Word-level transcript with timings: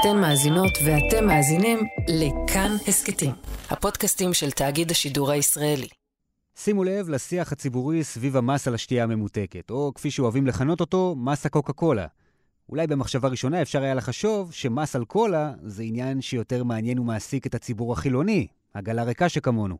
אתן 0.00 0.20
מאזינות 0.20 0.72
ואתם 0.84 1.26
מאזינים 1.26 1.78
לכאן 2.08 2.76
הסכתים, 2.88 3.30
הפודקאסטים 3.70 4.34
של 4.34 4.50
תאגיד 4.50 4.90
השידור 4.90 5.30
הישראלי. 5.30 5.88
שימו 6.56 6.84
לב 6.84 7.08
לשיח 7.08 7.52
הציבורי 7.52 8.04
סביב 8.04 8.36
המס 8.36 8.68
על 8.68 8.74
השתייה 8.74 9.04
הממותקת, 9.04 9.70
או 9.70 9.92
כפי 9.94 10.10
שאוהבים 10.10 10.46
לכנות 10.46 10.80
אותו, 10.80 11.14
מס 11.18 11.46
הקוקה 11.46 11.72
קולה. 11.72 12.06
אולי 12.68 12.86
במחשבה 12.86 13.28
ראשונה 13.28 13.62
אפשר 13.62 13.82
היה 13.82 13.94
לחשוב 13.94 14.52
שמס 14.52 14.96
על 14.96 15.04
קולה 15.04 15.52
זה 15.62 15.82
עניין 15.82 16.20
שיותר 16.20 16.64
מעניין 16.64 16.98
ומעסיק 16.98 17.46
את 17.46 17.54
הציבור 17.54 17.92
החילוני, 17.92 18.46
עגלה 18.74 19.02
ריקה 19.02 19.28
שכמונו. 19.28 19.78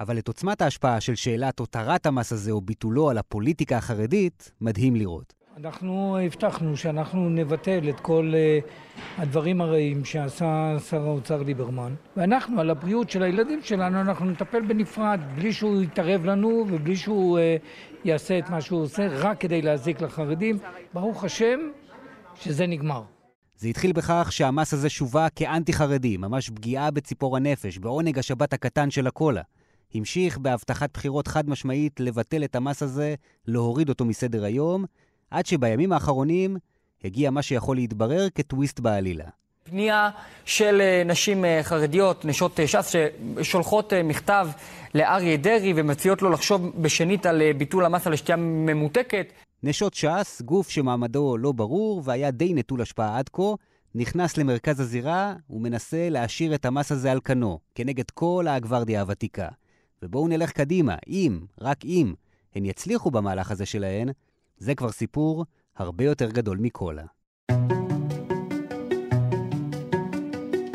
אבל 0.00 0.18
את 0.18 0.28
עוצמת 0.28 0.62
ההשפעה 0.62 1.00
של 1.00 1.14
שאלת 1.14 1.58
הותרת 1.58 2.06
המס 2.06 2.32
הזה 2.32 2.50
או 2.50 2.60
ביטולו 2.60 3.10
על 3.10 3.18
הפוליטיקה 3.18 3.76
החרדית, 3.76 4.52
מדהים 4.60 4.96
לראות. 4.96 5.35
אנחנו 5.56 6.18
הבטחנו 6.18 6.76
שאנחנו 6.76 7.28
נבטל 7.28 7.88
את 7.88 8.00
כל 8.00 8.32
uh, 8.34 8.68
הדברים 9.18 9.60
הרעים 9.60 10.04
שעשה 10.04 10.76
שר 10.90 11.02
האוצר 11.02 11.42
ליברמן, 11.42 11.94
ואנחנו, 12.16 12.60
על 12.60 12.70
הבריאות 12.70 13.10
של 13.10 13.22
הילדים 13.22 13.60
שלנו, 13.62 14.00
אנחנו 14.00 14.30
נטפל 14.30 14.60
בנפרד, 14.60 15.20
בלי 15.34 15.52
שהוא 15.52 15.82
יתערב 15.82 16.24
לנו 16.24 16.66
ובלי 16.68 16.96
שהוא 16.96 17.38
uh, 17.38 17.42
יעשה 18.04 18.38
את 18.38 18.50
מה 18.50 18.60
שהוא 18.60 18.82
עושה, 18.82 19.08
רק 19.10 19.40
כדי 19.40 19.62
להזיק 19.62 20.00
לחרדים. 20.00 20.58
ברוך 20.94 21.24
השם 21.24 21.60
שזה 22.34 22.66
נגמר. 22.66 23.02
זה 23.56 23.68
התחיל 23.68 23.92
בכך 23.92 24.28
שהמס 24.30 24.74
הזה 24.74 24.88
שווק 24.88 25.32
כאנטי-חרדי, 25.36 26.16
ממש 26.16 26.50
פגיעה 26.50 26.90
בציפור 26.90 27.36
הנפש, 27.36 27.78
בעונג 27.78 28.18
השבת 28.18 28.52
הקטן 28.52 28.90
של 28.90 29.06
הקולה. 29.06 29.42
המשיך 29.94 30.38
בהבטחת 30.38 30.90
בחירות 30.94 31.28
חד 31.28 31.48
משמעית 31.48 32.00
לבטל 32.00 32.44
את 32.44 32.56
המס 32.56 32.82
הזה, 32.82 33.14
להוריד 33.46 33.88
אותו 33.88 34.04
מסדר 34.04 34.44
היום, 34.44 34.84
עד 35.30 35.46
שבימים 35.46 35.92
האחרונים 35.92 36.56
הגיע 37.04 37.30
מה 37.30 37.42
שיכול 37.42 37.76
להתברר 37.76 38.28
כטוויסט 38.34 38.80
בעלילה. 38.80 39.24
פנייה 39.64 40.10
של 40.44 40.80
אה, 40.80 41.02
נשים 41.04 41.44
אה, 41.44 41.60
חרדיות, 41.62 42.24
נשות 42.24 42.60
אה, 42.60 42.66
ש"ס, 42.66 42.92
ששולחות 43.42 43.92
מכתב 44.04 44.48
לאריה 44.94 45.36
דרעי 45.36 45.72
ומציעות 45.76 46.22
לו 46.22 46.30
לחשוב 46.30 46.82
בשנית 46.82 47.26
על 47.26 47.42
ביטול 47.52 47.84
המס 47.84 48.06
על 48.06 48.12
השתייה 48.12 48.36
ממותקת. 48.36 49.32
נשות 49.62 49.94
ש"ס, 49.94 50.42
גוף 50.42 50.70
שמעמדו 50.70 51.36
לא 51.36 51.52
ברור 51.52 52.02
והיה 52.04 52.30
די 52.30 52.54
נטול 52.54 52.82
השפעה 52.82 53.18
עד 53.18 53.28
כה, 53.28 53.42
נכנס 53.94 54.36
למרכז 54.36 54.80
הזירה 54.80 55.34
ומנסה 55.50 56.08
להשאיר 56.10 56.54
את 56.54 56.64
המס 56.64 56.92
הזה 56.92 57.12
על 57.12 57.20
כנו, 57.24 57.58
כנגד 57.74 58.10
כל 58.10 58.46
הגוורדיה 58.48 59.00
הוותיקה. 59.00 59.48
ובואו 60.02 60.28
נלך 60.28 60.52
קדימה, 60.52 60.94
אם, 61.08 61.40
רק 61.60 61.84
אם, 61.84 62.14
הן 62.54 62.64
יצליחו 62.64 63.10
במהלך 63.10 63.50
הזה 63.50 63.66
שלהן, 63.66 64.08
זה 64.58 64.74
כבר 64.74 64.92
סיפור 64.92 65.44
הרבה 65.76 66.04
יותר 66.04 66.30
גדול 66.30 66.58
מקולה. 66.58 67.04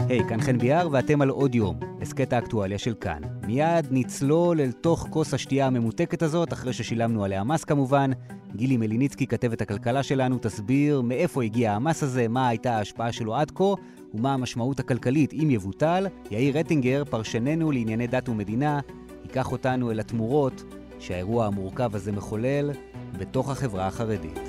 היי, 0.10 0.22
hey, 0.22 0.30
כאן 0.30 0.42
חן 0.42 0.58
ביאר 0.58 0.88
ואתם 0.92 1.22
על 1.22 1.30
עוד 1.30 1.56
יום, 1.56 1.80
הסכת 2.02 2.34
האקטואליה 2.34 2.78
של 2.78 2.94
כאן. 2.94 3.22
מיד 3.48 3.88
נצלול 3.92 4.62
אל 4.62 4.72
תוך 4.72 5.08
כוס 5.10 5.34
השתייה 5.34 5.68
הממותקת 5.68 6.22
הזאת, 6.22 6.54
אחרי 6.54 6.74
ששילמנו 6.74 7.24
עליה 7.24 7.44
מס 7.44 7.64
כמובן. 7.64 8.12
גילי 8.56 8.78
מליניצקי, 8.78 9.28
כתבת 9.28 9.62
הכלכלה 9.62 10.04
שלנו, 10.04 10.38
תסביר 10.42 11.02
מאיפה 11.02 11.44
הגיע 11.44 11.74
המס 11.74 12.04
הזה, 12.04 12.28
מה 12.28 12.48
הייתה 12.48 12.78
ההשפעה 12.78 13.12
שלו 13.12 13.36
עד 13.36 13.52
כה, 13.52 13.74
ומה 14.14 14.34
המשמעות 14.34 14.80
הכלכלית 14.80 15.34
אם 15.34 15.52
יבוטל. 15.52 16.08
יאיר 16.32 16.60
רטינגר, 16.60 17.04
פרשננו 17.10 17.72
לענייני 17.72 18.08
דת 18.08 18.30
ומדינה, 18.30 18.80
ייקח 19.24 19.52
אותנו 19.52 19.92
אל 19.92 20.00
התמורות 20.00 20.64
שהאירוע 21.00 21.46
המורכב 21.46 21.96
הזה 21.96 22.12
מחולל 22.12 22.72
בתוך 23.20 23.50
החברה 23.50 23.88
החרדית. 23.88 24.40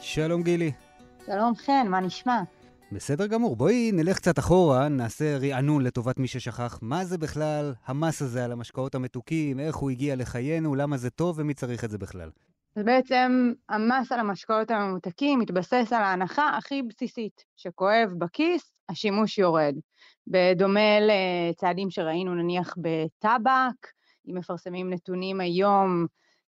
שלום 0.00 0.42
גילי. 0.42 0.72
שלום 1.26 1.54
חן, 1.54 1.86
מה 1.88 2.00
נשמע? 2.00 2.42
בסדר 2.92 3.26
גמור. 3.26 3.56
בואי 3.56 3.90
נלך 3.92 4.16
קצת 4.16 4.38
אחורה, 4.38 4.88
נעשה 4.88 5.38
רענון 5.38 5.82
לטובת 5.82 6.18
מי 6.18 6.26
ששכח. 6.26 6.78
מה 6.82 7.04
זה 7.04 7.18
בכלל 7.18 7.74
המס 7.86 8.22
הזה 8.22 8.44
על 8.44 8.52
המשקאות 8.52 8.94
המתוקים, 8.94 9.60
איך 9.60 9.76
הוא 9.76 9.90
הגיע 9.90 10.16
לחיינו, 10.16 10.74
למה 10.74 10.96
זה 10.96 11.10
טוב 11.10 11.38
ומי 11.38 11.54
צריך 11.54 11.84
את 11.84 11.90
זה 11.90 11.98
בכלל? 11.98 12.30
אז 12.76 12.84
בעצם 12.84 13.52
המס 13.68 14.12
על 14.12 14.20
המשקאות 14.20 14.70
הממותקים 14.70 15.38
מתבסס 15.38 15.92
על 15.92 16.02
ההנחה 16.02 16.56
הכי 16.56 16.82
בסיסית, 16.82 17.44
שכואב 17.56 18.10
בכיס, 18.18 18.72
השימוש 18.88 19.38
יורד. 19.38 19.74
בדומה 20.26 20.98
לצעדים 21.00 21.90
שראינו 21.90 22.34
נניח 22.34 22.74
בטבק, 22.76 23.86
אם 24.28 24.34
מפרסמים 24.34 24.92
נתונים 24.92 25.40
היום 25.40 26.06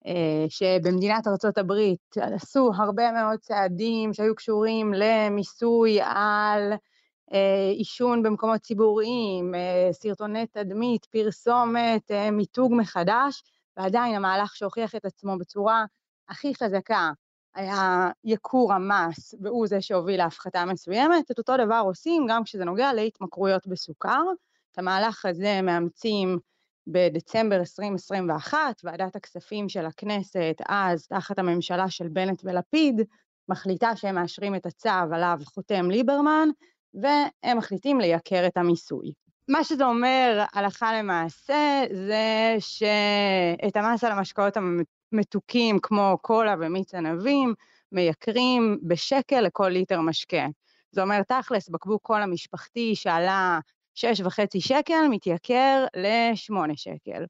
אה, 0.07 0.45
שבמדינת 0.49 1.27
ארצות 1.27 1.59
הברית 1.59 2.17
עשו 2.17 2.71
הרבה 2.75 3.13
מאוד 3.13 3.39
צעדים 3.39 4.13
שהיו 4.13 4.35
קשורים 4.35 4.93
למיסוי 4.95 6.01
על 6.01 6.73
אה, 7.33 7.71
עישון 7.77 8.23
במקומות 8.23 8.61
ציבוריים, 8.61 9.55
אה, 9.55 9.89
סרטוני 9.93 10.47
תדמית, 10.47 11.05
פרסומת, 11.05 12.11
מיתוג 12.33 12.73
מחדש, 12.77 13.43
ועדיין 13.77 14.15
המהלך 14.15 14.57
שהוכיח 14.57 14.95
את 14.95 15.05
עצמו 15.05 15.39
בצורה 15.39 15.85
הכי 16.29 16.55
חזקה 16.55 17.11
היה 17.61 18.11
ייקור 18.25 18.73
המס, 18.73 19.35
והוא 19.41 19.67
זה 19.67 19.81
שהוביל 19.81 20.19
להפחתה 20.19 20.65
מסוימת. 20.65 21.31
את 21.31 21.39
אותו 21.39 21.57
דבר 21.57 21.83
עושים 21.85 22.27
גם 22.29 22.45
כשזה 22.45 22.65
נוגע 22.65 22.93
להתמכרויות 22.93 23.67
בסוכר. 23.67 24.23
את 24.73 24.79
המהלך 24.79 25.27
הזה 25.27 25.61
מאמצים 25.63 26.39
בדצמבר 26.87 27.57
2021, 27.57 28.59
ועדת 28.85 29.17
הכספים 29.17 29.69
של 29.69 29.87
הכנסת, 29.87 30.57
אז 30.69 31.07
תחת 31.07 31.39
הממשלה 31.39 31.91
של 31.91 32.09
בנט 32.09 32.43
ולפיד, 32.45 33.01
מחליטה 33.49 33.97
שהם 33.97 34.15
מאשרים 34.15 34.55
את 34.55 34.67
הצו 34.67 34.89
עליו 35.13 35.39
חותם 35.45 35.91
ליברמן, 35.91 36.49
והם 36.95 37.59
מחליטים 37.59 38.01
לייקר 38.01 38.47
את 38.47 38.57
המיסוי. 38.57 39.13
מה 39.49 39.65
שזה 39.65 39.85
אומר 39.85 40.45
הלכה 40.53 40.99
למעשה 40.99 41.83
זה 41.93 42.57
שאת 42.59 43.77
המס 43.77 44.05
על 44.05 44.13
המשקאות 44.13 44.57
מתוקים 45.13 45.79
כמו 45.83 46.19
קולה 46.23 46.55
ומיץ 46.61 46.95
ענבים, 46.95 47.55
מייקרים 47.93 48.79
בשקל 48.83 49.41
לכל 49.41 49.69
ליטר 49.69 50.01
משקה. 50.01 50.47
זה 50.93 51.03
אומר 51.03 51.23
תכלס, 51.23 51.69
בקבוק 51.69 52.03
קולה 52.03 52.27
משפחתי 52.27 52.95
שעלה 52.95 53.59
6.5 53.95 54.03
שקל, 54.59 55.09
מתייקר 55.11 55.85
ל-8 55.97 56.55
שקל. 56.75 57.25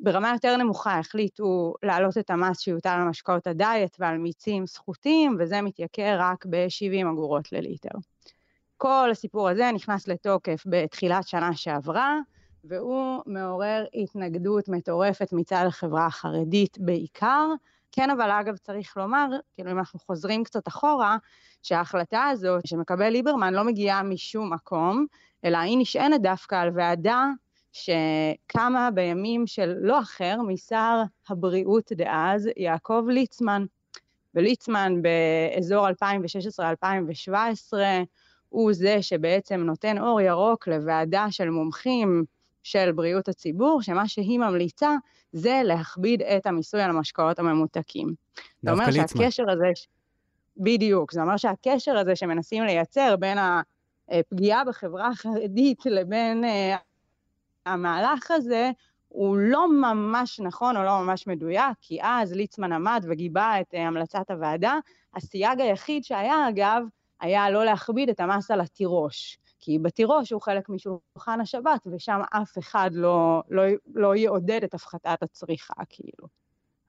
ברמה 0.00 0.32
יותר 0.32 0.56
נמוכה 0.56 0.98
החליטו 0.98 1.74
להעלות 1.82 2.18
את 2.18 2.30
המס 2.30 2.60
שיוטל 2.60 2.88
על 2.88 3.08
משקאות 3.08 3.46
הדיאט 3.46 3.96
ועל 3.98 4.18
מיצים 4.18 4.66
סחוטים, 4.66 5.36
וזה 5.38 5.60
מתייקר 5.60 6.16
רק 6.18 6.46
ב-70 6.46 7.12
אגורות 7.12 7.52
לליטר. 7.52 7.98
כל 8.76 9.08
הסיפור 9.10 9.48
הזה 9.48 9.70
נכנס 9.74 10.08
לתוקף 10.08 10.62
בתחילת 10.66 11.28
שנה 11.28 11.56
שעברה, 11.56 12.18
והוא 12.64 13.22
מעורר 13.26 13.84
התנגדות 13.94 14.68
מטורפת 14.68 15.32
מצד 15.32 15.64
החברה 15.66 16.06
החרדית 16.06 16.78
בעיקר. 16.78 17.48
כן, 17.92 18.10
אבל 18.10 18.30
אגב 18.30 18.56
צריך 18.56 18.96
לומר, 18.96 19.26
כאילו 19.54 19.70
אם 19.70 19.78
אנחנו 19.78 19.98
חוזרים 19.98 20.44
קצת 20.44 20.68
אחורה, 20.68 21.16
שההחלטה 21.62 22.24
הזאת 22.24 22.66
שמקבל 22.66 23.08
ליברמן 23.08 23.54
לא 23.54 23.64
מגיעה 23.64 24.02
משום 24.02 24.52
מקום, 24.52 25.06
אלא 25.44 25.58
היא 25.58 25.78
נשענת 25.78 26.22
דווקא 26.22 26.54
על 26.54 26.70
ועדה 26.74 27.26
שקמה 27.72 28.90
בימים 28.94 29.46
של 29.46 29.74
לא 29.80 30.00
אחר 30.00 30.36
משר 30.48 31.02
הבריאות 31.28 31.92
דאז, 31.92 32.48
יעקב 32.56 33.04
ליצמן. 33.08 33.64
וליצמן 34.34 35.02
באזור 35.02 35.88
2016-2017 35.88 35.92
הוא 38.48 38.72
זה 38.72 39.02
שבעצם 39.02 39.60
נותן 39.60 39.98
אור 39.98 40.20
ירוק 40.20 40.68
לוועדה 40.68 41.26
של 41.30 41.50
מומחים 41.50 42.24
של 42.62 42.92
בריאות 42.92 43.28
הציבור, 43.28 43.82
שמה 43.82 44.08
שהיא 44.08 44.38
ממליצה 44.38 44.96
זה 45.32 45.60
להכביד 45.64 46.22
את 46.22 46.46
המיסוי 46.46 46.82
על 46.82 46.90
המשקאות 46.90 47.38
הממותקים. 47.38 48.14
זה 48.62 48.72
אומר 48.72 48.90
שהקשר 48.90 49.50
הזה, 49.50 49.70
בדיוק, 50.56 51.12
זה 51.12 51.22
אומר 51.22 51.36
שהקשר 51.36 51.98
הזה 51.98 52.16
שמנסים 52.16 52.64
לייצר 52.64 53.16
בין 53.16 53.38
הפגיעה 54.08 54.64
בחברה 54.64 55.08
החרדית 55.08 55.86
לבין 55.86 56.44
אה, 56.44 56.76
המהלך 57.66 58.30
הזה, 58.30 58.70
הוא 59.08 59.36
לא 59.36 59.72
ממש 59.72 60.40
נכון 60.40 60.76
או 60.76 60.82
לא 60.82 60.98
ממש 60.98 61.26
מדויק, 61.26 61.76
כי 61.80 61.98
אז 62.02 62.32
ליצמן 62.32 62.72
עמד 62.72 63.04
וגיבה 63.08 63.60
את 63.60 63.74
אה, 63.74 63.86
המלצת 63.86 64.30
הוועדה. 64.30 64.78
הסייג 65.14 65.60
היחיד 65.60 66.04
שהיה, 66.04 66.48
אגב, 66.48 66.82
היה 67.20 67.50
לא 67.50 67.64
להכביד 67.64 68.08
את 68.08 68.20
המס 68.20 68.50
על 68.50 68.60
התירוש. 68.60 69.38
כי 69.64 69.78
בתירוש 69.78 70.32
הוא 70.32 70.40
חלק 70.40 70.68
משולחן 70.68 71.40
השבת, 71.40 71.86
ושם 71.92 72.20
אף 72.30 72.58
אחד 72.58 72.90
לא, 72.92 73.42
לא, 73.50 73.62
לא 73.94 74.16
יעודד 74.16 74.60
את 74.64 74.74
הפחתת 74.74 75.22
הצריכה, 75.22 75.74
כאילו. 75.88 76.28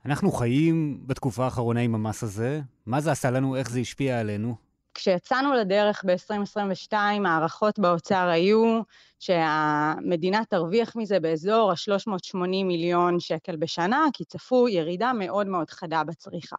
אנחנו 0.05 0.31
חיים 0.31 1.03
בתקופה 1.07 1.45
האחרונה 1.45 1.79
עם 1.79 1.95
המס 1.95 2.23
הזה. 2.23 2.61
מה 2.85 3.01
זה 3.01 3.11
עשה 3.11 3.31
לנו? 3.31 3.55
איך 3.55 3.69
זה 3.69 3.79
השפיע 3.79 4.19
עלינו? 4.19 4.55
כשיצאנו 4.93 5.53
לדרך 5.53 6.05
ב-2022, 6.05 6.93
הערכות 7.25 7.79
באוצר 7.79 8.27
היו 8.27 8.81
שהמדינה 9.19 10.45
תרוויח 10.49 10.95
מזה 10.95 11.19
באזור 11.19 11.71
ה-380 11.71 12.37
מיליון 12.47 13.19
שקל 13.19 13.55
בשנה, 13.55 14.05
כי 14.13 14.25
צפו 14.25 14.67
ירידה 14.67 15.13
מאוד 15.13 15.47
מאוד 15.47 15.69
חדה 15.69 16.03
בצריכה. 16.03 16.55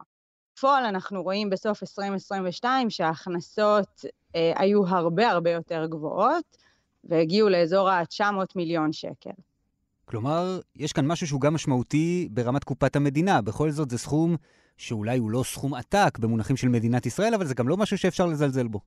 בפועל 0.64 0.84
אנחנו 0.84 1.22
רואים 1.22 1.50
בסוף 1.50 1.82
2022 1.82 2.90
שההכנסות 2.90 4.04
אה, 4.36 4.52
היו 4.56 4.86
הרבה 4.86 5.30
הרבה 5.30 5.50
יותר 5.50 5.86
גבוהות, 5.86 6.56
והגיעו 7.04 7.48
לאזור 7.48 7.90
ה-900 7.90 8.24
מיליון 8.56 8.92
שקל. 8.92 9.30
כלומר, 10.04 10.60
יש 10.76 10.92
כאן 10.92 11.06
משהו 11.06 11.26
שהוא 11.26 11.40
גם 11.40 11.54
משמעותי 11.54 12.28
ברמת 12.30 12.64
קופת 12.64 12.96
המדינה. 12.96 13.42
בכל 13.42 13.70
זאת 13.70 13.90
זה 13.90 13.98
סכום 13.98 14.36
שאולי 14.76 15.18
הוא 15.18 15.30
לא 15.30 15.42
סכום 15.42 15.74
עתק 15.74 16.18
במונחים 16.18 16.56
של 16.56 16.68
מדינת 16.68 17.06
ישראל, 17.06 17.34
אבל 17.34 17.46
זה 17.46 17.54
גם 17.54 17.68
לא 17.68 17.76
משהו 17.76 17.98
שאפשר 17.98 18.26
לזלזל 18.26 18.68
בו. 18.68 18.80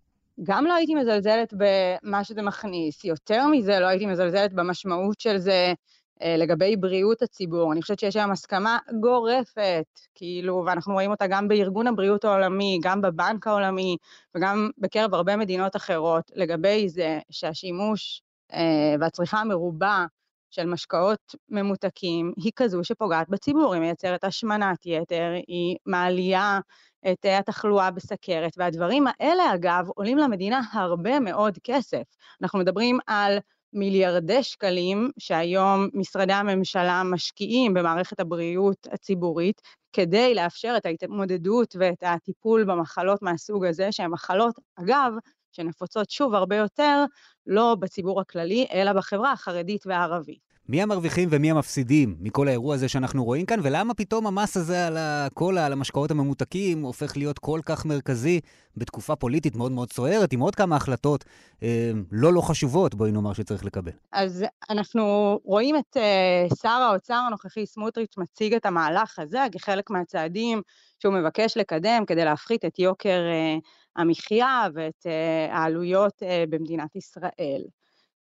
גם 0.43 0.65
לא 0.65 0.73
הייתי 0.73 0.95
מזלזלת 0.95 1.53
במה 1.57 2.23
שזה 2.23 2.41
מכניס, 2.41 3.03
יותר 3.03 3.47
מזה 3.47 3.79
לא 3.79 3.85
הייתי 3.85 4.05
מזלזלת 4.05 4.53
במשמעות 4.53 5.19
של 5.19 5.37
זה 5.37 5.73
לגבי 6.21 6.75
בריאות 6.75 7.21
הציבור. 7.21 7.73
אני 7.73 7.81
חושבת 7.81 7.99
שיש 7.99 8.15
היום 8.15 8.31
הסכמה 8.31 8.77
גורפת, 8.99 9.99
כאילו, 10.15 10.63
ואנחנו 10.65 10.93
רואים 10.93 11.11
אותה 11.11 11.27
גם 11.27 11.47
בארגון 11.47 11.87
הבריאות 11.87 12.25
העולמי, 12.25 12.79
גם 12.81 13.01
בבנק 13.01 13.47
העולמי, 13.47 13.97
וגם 14.35 14.69
בקרב 14.77 15.13
הרבה 15.13 15.35
מדינות 15.35 15.75
אחרות, 15.75 16.31
לגבי 16.35 16.89
זה 16.89 17.19
שהשימוש 17.29 18.21
אה, 18.53 18.95
והצריכה 18.99 19.37
המרובה 19.39 20.05
של 20.49 20.65
משקאות 20.65 21.35
ממותקים 21.49 22.33
היא 22.37 22.51
כזו 22.55 22.83
שפוגעת 22.83 23.29
בציבור, 23.29 23.73
היא 23.73 23.81
מייצרת 23.81 24.23
השמנת 24.23 24.85
יתר, 24.85 25.31
היא 25.47 25.77
מעלייה 25.85 26.59
את 27.11 27.25
אה, 27.25 27.37
התחלואה 27.37 27.91
בסכרת, 27.91 28.51
והדברים 28.57 29.05
האלה, 29.07 29.53
אגב, 29.53 29.87
עולים 29.95 30.17
למדינה 30.17 30.61
הרבה 30.73 31.19
מאוד 31.19 31.57
כסף. 31.63 32.03
אנחנו 32.41 32.59
מדברים 32.59 32.99
על 33.07 33.37
מיליארדי 33.77 34.43
שקלים 34.43 35.11
שהיום 35.19 35.89
משרדי 35.93 36.33
הממשלה 36.33 37.03
משקיעים 37.03 37.73
במערכת 37.73 38.19
הבריאות 38.19 38.87
הציבורית 38.91 39.61
כדי 39.93 40.35
לאפשר 40.35 40.73
את 40.77 40.85
ההתמודדות 40.85 41.75
ואת 41.79 42.03
הטיפול 42.03 42.63
במחלות 42.63 43.21
מהסוג 43.21 43.65
הזה, 43.65 43.91
שהן 43.91 44.11
מחלות, 44.11 44.55
אגב, 44.75 45.11
שנפוצות 45.51 46.09
שוב 46.09 46.33
הרבה 46.33 46.55
יותר, 46.55 47.05
לא 47.47 47.75
בציבור 47.79 48.21
הכללי, 48.21 48.67
אלא 48.73 48.93
בחברה 48.93 49.31
החרדית 49.31 49.87
והערבית. 49.87 50.46
מי 50.69 50.81
המרוויחים 50.81 51.29
ומי 51.31 51.51
המפסידים 51.51 52.15
מכל 52.19 52.47
האירוע 52.47 52.75
הזה 52.75 52.89
שאנחנו 52.89 53.23
רואים 53.23 53.45
כאן, 53.45 53.59
ולמה 53.63 53.93
פתאום 53.93 54.27
המס 54.27 54.57
הזה 54.57 54.87
על 54.87 54.97
הקולה, 54.97 55.65
על 55.65 55.73
המשקאות 55.73 56.11
הממותקים, 56.11 56.81
הופך 56.83 57.17
להיות 57.17 57.39
כל 57.39 57.59
כך 57.65 57.85
מרכזי 57.85 58.39
בתקופה 58.77 59.15
פוליטית 59.15 59.55
מאוד 59.55 59.71
מאוד 59.71 59.91
סוערת, 59.91 60.33
עם 60.33 60.39
עוד 60.39 60.55
כמה 60.55 60.75
החלטות 60.75 61.25
אה, 61.63 61.91
לא 62.11 62.33
לא 62.33 62.41
חשובות, 62.41 62.95
בואי 62.95 63.11
נאמר 63.11 63.33
שצריך 63.33 63.65
לקבל. 63.65 63.91
אז 64.11 64.45
אנחנו 64.69 65.39
רואים 65.43 65.75
את 65.75 65.97
אה, 65.97 66.47
שר 66.61 66.69
האוצר 66.69 67.13
הנוכחי 67.27 67.65
סמוטריץ' 67.65 68.17
מציג 68.17 68.53
את 68.53 68.65
המהלך 68.65 69.19
הזה 69.19 69.45
כחלק 69.51 69.89
מהצעדים 69.89 70.61
שהוא 70.99 71.13
מבקש 71.13 71.57
לקדם 71.57 72.03
כדי 72.07 72.25
להפחית 72.25 72.65
את 72.65 72.79
יוקר 72.79 73.19
אה, 73.31 73.57
המחיה 73.95 74.67
ואת 74.73 75.05
אה, 75.05 75.57
העלויות 75.57 76.23
אה, 76.23 76.43
במדינת 76.49 76.95
ישראל. 76.95 77.61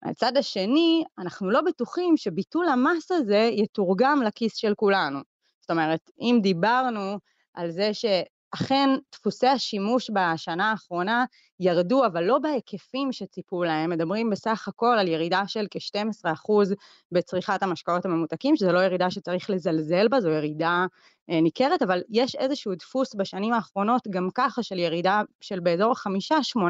מהצד 0.02 0.37
השני, 0.37 1.04
אנחנו 1.19 1.50
לא 1.50 1.60
בטוחים 1.60 2.16
שביטול 2.16 2.69
המס 2.69 3.10
הזה 3.10 3.49
יתורגם 3.52 4.22
לכיס 4.22 4.56
של 4.56 4.75
כולנו. 4.75 5.19
זאת 5.60 5.70
אומרת, 5.70 6.10
אם 6.20 6.38
דיברנו 6.43 7.19
על 7.54 7.70
זה 7.70 7.90
שאכן 7.94 8.90
דפוסי 9.12 9.46
השימוש 9.46 10.10
בשנה 10.10 10.70
האחרונה 10.70 11.25
ירדו, 11.60 12.06
אבל 12.06 12.25
לא 12.25 12.38
בהיקפים 12.38 13.12
שציפו 13.12 13.64
להם, 13.64 13.90
מדברים 13.90 14.31
בסך 14.31 14.69
הכל 14.69 14.96
על 14.99 15.08
ירידה 15.08 15.43
של 15.46 15.66
כ-12% 15.70 16.75
בצריכת 17.12 17.62
המשקאות 17.62 18.04
הממותקים, 18.04 18.56
שזו 18.56 18.72
לא 18.72 18.84
ירידה 18.84 19.10
שצריך 19.10 19.50
לזלזל 19.50 20.08
בה, 20.08 20.20
זו 20.20 20.28
ירידה 20.28 20.87
אה, 21.31 21.40
ניכרת, 21.40 21.82
אבל 21.82 22.02
יש 22.10 22.34
איזשהו 22.34 22.75
דפוס 22.75 23.14
בשנים 23.14 23.52
האחרונות 23.52 24.08
גם 24.10 24.28
ככה 24.34 24.62
של 24.62 24.78
ירידה 24.78 25.22
של 25.40 25.60
באזור 25.60 25.93
5-8% 25.93 26.66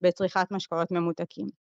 בצריכת 0.00 0.46
משקאות 0.50 0.90
ממותקים. 0.90 1.59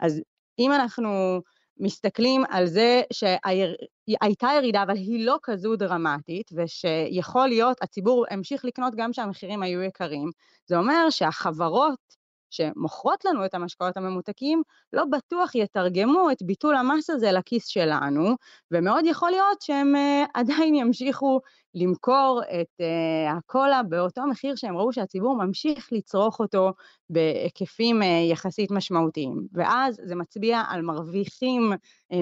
אז 0.00 0.20
אם 0.58 0.72
אנחנו 0.72 1.40
מסתכלים 1.80 2.42
על 2.48 2.66
זה 2.66 3.02
שהייתה 3.12 4.48
ירידה, 4.56 4.82
אבל 4.82 4.96
היא 4.96 5.26
לא 5.26 5.38
כזו 5.42 5.76
דרמטית, 5.76 6.50
ושיכול 6.52 7.48
להיות, 7.48 7.76
הציבור 7.82 8.26
המשיך 8.30 8.64
לקנות 8.64 8.94
גם 8.96 9.12
כשהמחירים 9.12 9.62
היו 9.62 9.82
יקרים, 9.82 10.30
זה 10.66 10.78
אומר 10.78 11.10
שהחברות 11.10 12.19
שמוכרות 12.50 13.24
לנו 13.24 13.44
את 13.44 13.54
המשקאות 13.54 13.96
הממותקים, 13.96 14.62
לא 14.92 15.04
בטוח 15.04 15.54
יתרגמו 15.54 16.30
את 16.30 16.42
ביטול 16.42 16.76
המס 16.76 17.10
הזה 17.10 17.32
לכיס 17.32 17.66
שלנו, 17.66 18.36
ומאוד 18.70 19.04
יכול 19.06 19.30
להיות 19.30 19.62
שהם 19.62 19.94
uh, 19.94 20.30
עדיין 20.40 20.74
ימשיכו 20.74 21.40
למכור 21.74 22.40
את 22.60 22.80
uh, 22.80 23.36
הקולה 23.38 23.82
באותו 23.82 24.26
מחיר 24.26 24.54
שהם 24.56 24.76
ראו 24.76 24.92
שהציבור 24.92 25.44
ממשיך 25.44 25.88
לצרוך 25.92 26.40
אותו 26.40 26.72
בהיקפים 27.10 28.02
uh, 28.02 28.04
יחסית 28.04 28.70
משמעותיים. 28.70 29.46
ואז 29.52 30.00
זה 30.04 30.14
מצביע 30.14 30.62
על 30.68 30.82
מרוויחים 30.82 31.72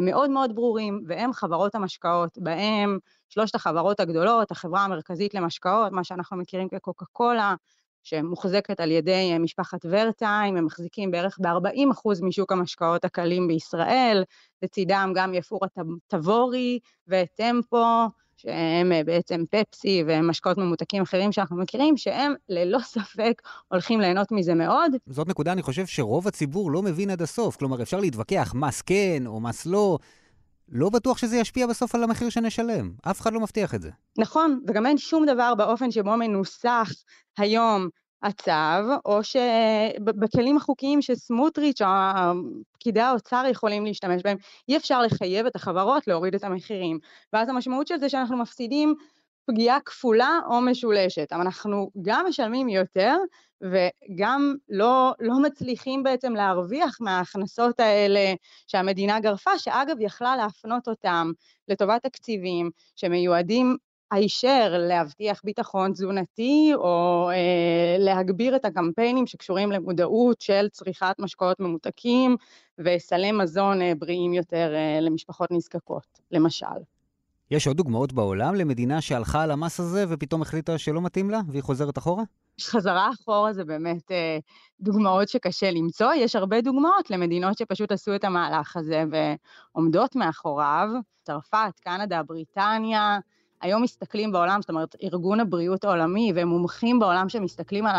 מאוד 0.03 0.31
מאוד 0.31 0.55
ברורים, 0.55 1.03
והם 1.07 1.33
חברות 1.33 1.75
המשקאות, 1.75 2.39
בהם 2.39 2.99
שלושת 3.29 3.55
החברות 3.55 4.01
הגדולות, 4.01 4.51
החברה 4.51 4.85
המרכזית 4.85 5.35
למשקאות, 5.35 5.93
מה 5.93 6.05
שאנחנו 6.05 6.37
מכירים 6.37 6.69
כקוקה 6.69 7.05
קולה, 7.13 7.55
שמוחזקת 8.03 8.81
על 8.81 8.91
ידי 8.91 9.33
אה, 9.33 9.39
משפחת 9.39 9.87
ורטיים, 9.91 10.56
הם 10.56 10.65
מחזיקים 10.65 11.11
בערך 11.11 11.39
ב-40% 11.41 12.09
משוק 12.23 12.53
המשקאות 12.53 13.05
הקלים 13.05 13.49
בישראל, 13.49 14.25
לצידם 14.62 15.12
גם 15.15 15.35
יפורה 15.35 15.69
תבורי 16.09 16.79
וטמפו, 17.09 18.09
שהם 18.39 18.93
אה, 18.93 19.05
בעצם 19.05 19.45
פפסי 19.50 20.05
ומשקאות 20.06 20.59
ממותקים 20.59 21.03
אחרים 21.03 21.33
שאנחנו 21.33 21.56
מכירים, 21.56 21.97
שהם 21.97 22.35
ללא 22.49 22.79
ספק 22.95 23.43
הולכים 23.69 24.00
ליהנות 24.00 24.33
מזה 24.33 24.55
מאוד. 24.55 24.93
זאת 25.06 25.29
נקודה, 25.29 25.53
אני 25.53 25.62
חושב 25.62 25.87
שרוב 25.87 26.29
הציבור 26.29 26.71
לא 26.71 26.83
מבין 26.83 27.11
עד 27.11 27.23
הסוף. 27.23 27.56
כלומר, 27.56 27.83
אפשר 27.83 28.00
להתווכח 28.00 28.53
מס 28.55 28.83
כן 28.83 29.23
או 29.27 29.41
מס 29.41 29.67
לא, 29.67 29.99
לא 30.69 30.91
בטוח 30.91 31.19
שזה 31.19 31.37
ישפיע 31.37 31.67
בסוף 31.67 31.94
על 31.94 32.05
המחיר 32.05 32.31
שנשלם. 32.31 32.93
אף 33.11 33.20
אחד 33.20 33.32
לא 33.32 33.41
מבטיח 33.41 33.75
את 33.75 33.82
זה. 33.82 33.91
נכון, 34.19 34.61
וגם 34.67 34.87
אין 34.87 34.99
שום 34.99 35.26
דבר 35.26 35.55
באופן 35.55 35.91
שבו 35.91 36.17
מנוסח 36.17 36.88
היום 37.38 37.88
הצו, 38.23 38.53
או 39.05 39.20
שבכלים 39.25 40.56
החוקיים 40.56 41.03
שסמוטריץ' 41.03 41.82
או 41.82 41.87
פקידי 42.73 43.00
האוצר 43.00 43.44
יכולים 43.50 43.85
להשתמש 43.85 44.23
בהם, 44.23 44.37
אי 44.69 44.76
אפשר 44.76 45.03
לחייב 45.03 45.47
את 45.47 45.56
החברות 45.56 46.06
להוריד 46.06 46.35
את 46.35 46.44
המחירים. 46.44 46.99
ואז 47.32 47.49
המשמעות 47.49 47.87
של 47.87 47.99
זה 47.99 48.09
שאנחנו 48.09 48.37
מפסידים 48.37 48.94
פגיעה 49.49 49.81
כפולה 49.81 50.41
או 50.50 50.61
משולשת. 50.61 51.33
אנחנו 51.33 51.91
גם 52.03 52.27
משלמים 52.29 52.69
יותר 52.69 53.17
וגם 53.62 54.55
לא, 54.69 55.12
לא 55.21 55.43
מצליחים 55.43 56.02
בעצם 56.02 56.35
להרוויח 56.35 56.97
מההכנסות 57.00 57.81
האלה 57.81 58.35
שהמדינה 58.67 59.21
גרפה, 59.21 59.59
שאגב 59.59 59.97
יכלה 60.00 60.37
להפנות 60.37 60.88
אותם 60.88 61.33
לטובת 61.69 62.02
תקציבים 62.02 62.71
שמיועדים 62.97 63.76
הישר 64.11 64.75
להבטיח 64.78 65.40
ביטחון 65.45 65.93
תזונתי 65.93 66.73
או 66.75 67.28
אה, 67.31 67.97
להגביר 67.99 68.57
את 68.57 68.64
הקמפיינים 68.64 69.26
שקשורים 69.26 69.73
למודעות 69.73 70.40
של 70.40 70.69
צריכת 70.69 71.14
משקאות 71.19 71.61
ממותקים 71.61 72.37
וסלי 72.78 73.33
מזון 73.33 73.83
אה, 73.83 73.93
בריאים 73.99 74.35
יותר 74.35 74.75
אה, 74.75 75.00
למשפחות 75.00 75.50
נזקקות, 75.50 76.21
למשל. 76.31 76.98
יש 77.50 77.67
עוד 77.67 77.76
דוגמאות 77.76 78.12
בעולם 78.12 78.55
למדינה 78.55 79.00
שהלכה 79.00 79.43
על 79.43 79.50
המס 79.50 79.81
הזה 79.81 80.05
ופתאום 80.09 80.43
החליטה 80.43 80.78
שלא 80.78 81.02
מתאים 81.02 81.31
לה 81.31 81.40
והיא 81.49 81.62
חוזרת 81.62 81.99
אחורה? 81.99 82.23
חזרה 82.61 83.11
אחורה 83.11 83.52
זה 83.52 83.64
באמת 83.64 84.12
אה, 84.12 84.38
דוגמאות 84.81 85.28
שקשה 85.28 85.71
למצוא. 85.71 86.12
יש 86.12 86.37
הרבה 86.37 86.61
דוגמאות 86.61 87.11
למדינות 87.11 87.59
שפשוט 87.59 87.93
עשו 87.93 88.14
את 88.14 88.25
המהלך 88.25 88.76
הזה 88.76 89.05
ועומדות 89.11 90.17
מאחוריו. 90.17 90.88
צרפת, 91.23 91.81
קנדה, 91.81 92.23
בריטניה, 92.23 93.19
היום 93.61 93.83
מסתכלים 93.83 94.33
בעולם, 94.33 94.61
זאת 94.61 94.71
אומרת, 94.71 94.97
ארגון 95.02 95.40
הבריאות 95.40 95.85
העולמי 95.85 96.33
ומומחים 96.35 96.99
בעולם 96.99 97.28
שמסתכלים 97.28 97.87
על 97.87 97.97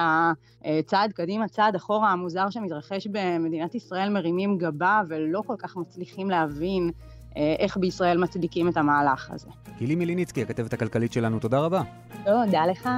הצעד 0.66 1.14
קדימה, 1.14 1.48
צעד 1.48 1.76
אחורה 1.76 2.12
המוזר 2.12 2.50
שמתרחש 2.50 3.08
במדינת 3.08 3.76
ישראל 3.76 4.10
מרימים 4.10 4.58
גבה 4.58 5.02
ולא 5.10 5.42
כל 5.46 5.56
כך 5.60 5.78
מצליחים 5.78 6.30
להבין 6.30 6.90
אה, 6.90 7.19
איך 7.60 7.78
בישראל 7.78 8.18
מצדיקים 8.18 8.70
את 8.70 8.78
המהלך 8.78 9.32
הזה. 9.32 9.48
גילי 9.78 9.96
מיליניצקי, 9.96 10.42
הכתבת 10.42 10.74
הכלכלית 10.74 11.14
שלנו, 11.14 11.40
תודה 11.40 11.60
רבה. 11.60 11.82
תודה 12.26 12.66
לך. 12.66 12.90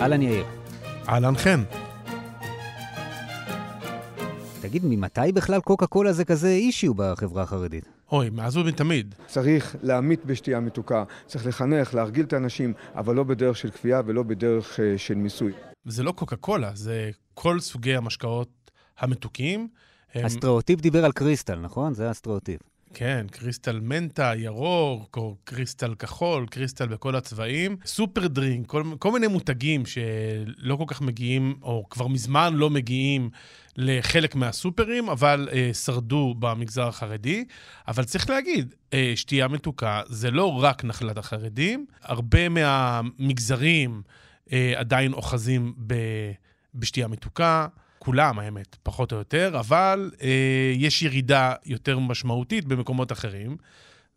אהלן 0.00 0.22
יאיר. 0.22 0.44
אהלן 1.08 1.36
חן. 1.36 1.62
תגיד, 4.60 4.82
ממתי 4.84 5.32
בכלל 5.34 5.60
קוקה 5.60 5.86
קולה 5.86 6.12
זה 6.12 6.24
כזה 6.24 6.48
אישיו 6.48 6.94
בחברה 6.94 7.42
החרדית? 7.42 7.84
אוי, 8.12 8.30
מאז 8.30 8.56
ומתמיד. 8.56 9.14
צריך 9.26 9.76
להמעיט 9.82 10.24
בשתייה 10.24 10.60
מתוקה, 10.60 11.04
צריך 11.26 11.46
לחנך, 11.46 11.94
להרגיל 11.94 12.24
את 12.24 12.32
האנשים, 12.32 12.72
אבל 12.94 13.14
לא 13.14 13.22
בדרך 13.22 13.56
של 13.56 13.70
כפייה 13.70 14.00
ולא 14.06 14.22
בדרך 14.22 14.76
אה, 14.76 14.82
של 14.96 15.14
מיסוי. 15.14 15.52
זה 15.84 16.02
לא 16.02 16.12
קוקה 16.12 16.36
קולה, 16.36 16.70
זה 16.74 17.10
כל 17.34 17.60
סוגי 17.60 17.96
המשקאות 17.96 18.70
המתוקים. 18.98 19.68
הסטריאוטיפ 20.14 20.80
דיבר 20.80 21.04
על 21.04 21.12
קריסטל, 21.12 21.58
נכון? 21.58 21.94
זה 21.94 22.10
הסטריאוטיפ. 22.10 22.60
כן, 22.94 23.26
קריסטל 23.30 23.80
מנטה, 23.80 24.32
ירוק, 24.36 25.16
או 25.16 25.36
קריסטל 25.44 25.94
כחול, 25.94 26.46
קריסטל 26.46 26.86
בכל 26.86 27.16
הצבעים. 27.16 27.76
סופר 27.84 28.26
דרינק, 28.26 28.66
כל, 28.66 28.82
כל 28.98 29.12
מיני 29.12 29.26
מותגים 29.26 29.86
שלא 29.86 30.76
כל 30.76 30.84
כך 30.86 31.00
מגיעים, 31.00 31.54
או 31.62 31.86
כבר 31.90 32.06
מזמן 32.06 32.54
לא 32.54 32.70
מגיעים 32.70 33.30
לחלק 33.76 34.34
מהסופרים, 34.34 35.08
אבל 35.08 35.48
אה, 35.52 35.70
שרדו 35.74 36.34
במגזר 36.38 36.88
החרדי. 36.88 37.44
אבל 37.88 38.04
צריך 38.04 38.30
להגיד, 38.30 38.74
אה, 38.92 39.12
שתייה 39.16 39.48
מתוקה 39.48 40.00
זה 40.06 40.30
לא 40.30 40.62
רק 40.62 40.84
נחלת 40.84 41.18
החרדים, 41.18 41.86
הרבה 42.02 42.48
מהמגזרים 42.48 44.02
עדיין 44.76 45.12
אוחזים 45.12 45.74
ב, 45.86 45.94
בשתייה 46.74 47.08
מתוקה. 47.08 47.66
כולם, 47.98 48.38
האמת, 48.38 48.76
פחות 48.82 49.12
או 49.12 49.16
יותר, 49.16 49.56
אבל 49.60 50.10
אה, 50.22 50.72
יש 50.76 51.02
ירידה 51.02 51.54
יותר 51.64 51.98
משמעותית 51.98 52.64
במקומות 52.64 53.12
אחרים, 53.12 53.56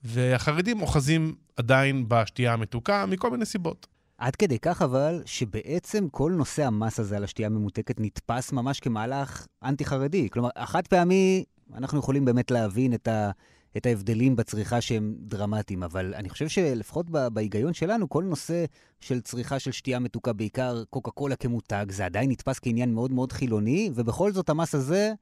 והחרדים 0.04 0.82
אוחזים 0.82 1.36
עדיין 1.58 2.06
בשתייה 2.08 2.54
המתוקה 2.54 3.06
מכל 3.06 3.32
מיני 3.32 3.46
סיבות. 3.46 3.88
עד 4.18 4.36
כדי 4.36 4.60
כך 4.60 4.82
אבל, 4.82 5.22
שבעצם 5.25 6.10
כל 6.10 6.32
נושא 6.38 6.65
המס 6.65 7.00
הזה 7.00 7.18
על 7.18 7.24
השתייה 7.24 7.48
הממותקת 7.48 7.96
נתפס 8.00 8.51
ממש 8.51 8.80
כמהלך 8.80 9.46
אנטי-חרדי. 9.63 10.30
כלומר, 10.30 10.50
החד 10.56 10.88
פעמי, 10.88 11.44
אנחנו 11.74 12.00
יכולים 12.00 12.25
באמת 12.25 12.51
להבין 12.51 12.94
את, 12.94 13.08
ה, 13.08 13.32
את 13.77 13.86
ההבדלים 13.86 14.36
בצריכה 14.36 14.82
שהם 14.82 15.15
דרמטיים, 15.20 15.84
אבל 15.84 16.13
אני 16.13 16.29
חושב 16.29 16.48
שלפחות 16.48 17.10
בהיגיון 17.10 17.74
שלנו, 17.74 18.10
כל 18.10 18.24
נושא 18.24 18.65
של 19.00 19.22
צריכה 19.22 19.60
של 19.60 19.72
שתייה 19.72 20.00
מתוקה, 20.00 20.34
בעיקר 20.34 20.84
קוקה 20.89 21.12
קולה 21.12 21.36
כמותג, 21.36 21.86
זה 21.89 22.05
עדיין 22.05 22.32
נתפס 22.32 22.60
כעניין 22.60 22.94
מאוד 22.94 23.12
מאוד 23.12 23.32
חילוני, 23.32 23.89
ובכל 23.96 24.32
זאת 24.32 24.50
המס 24.50 24.75
הזה 24.75 25.13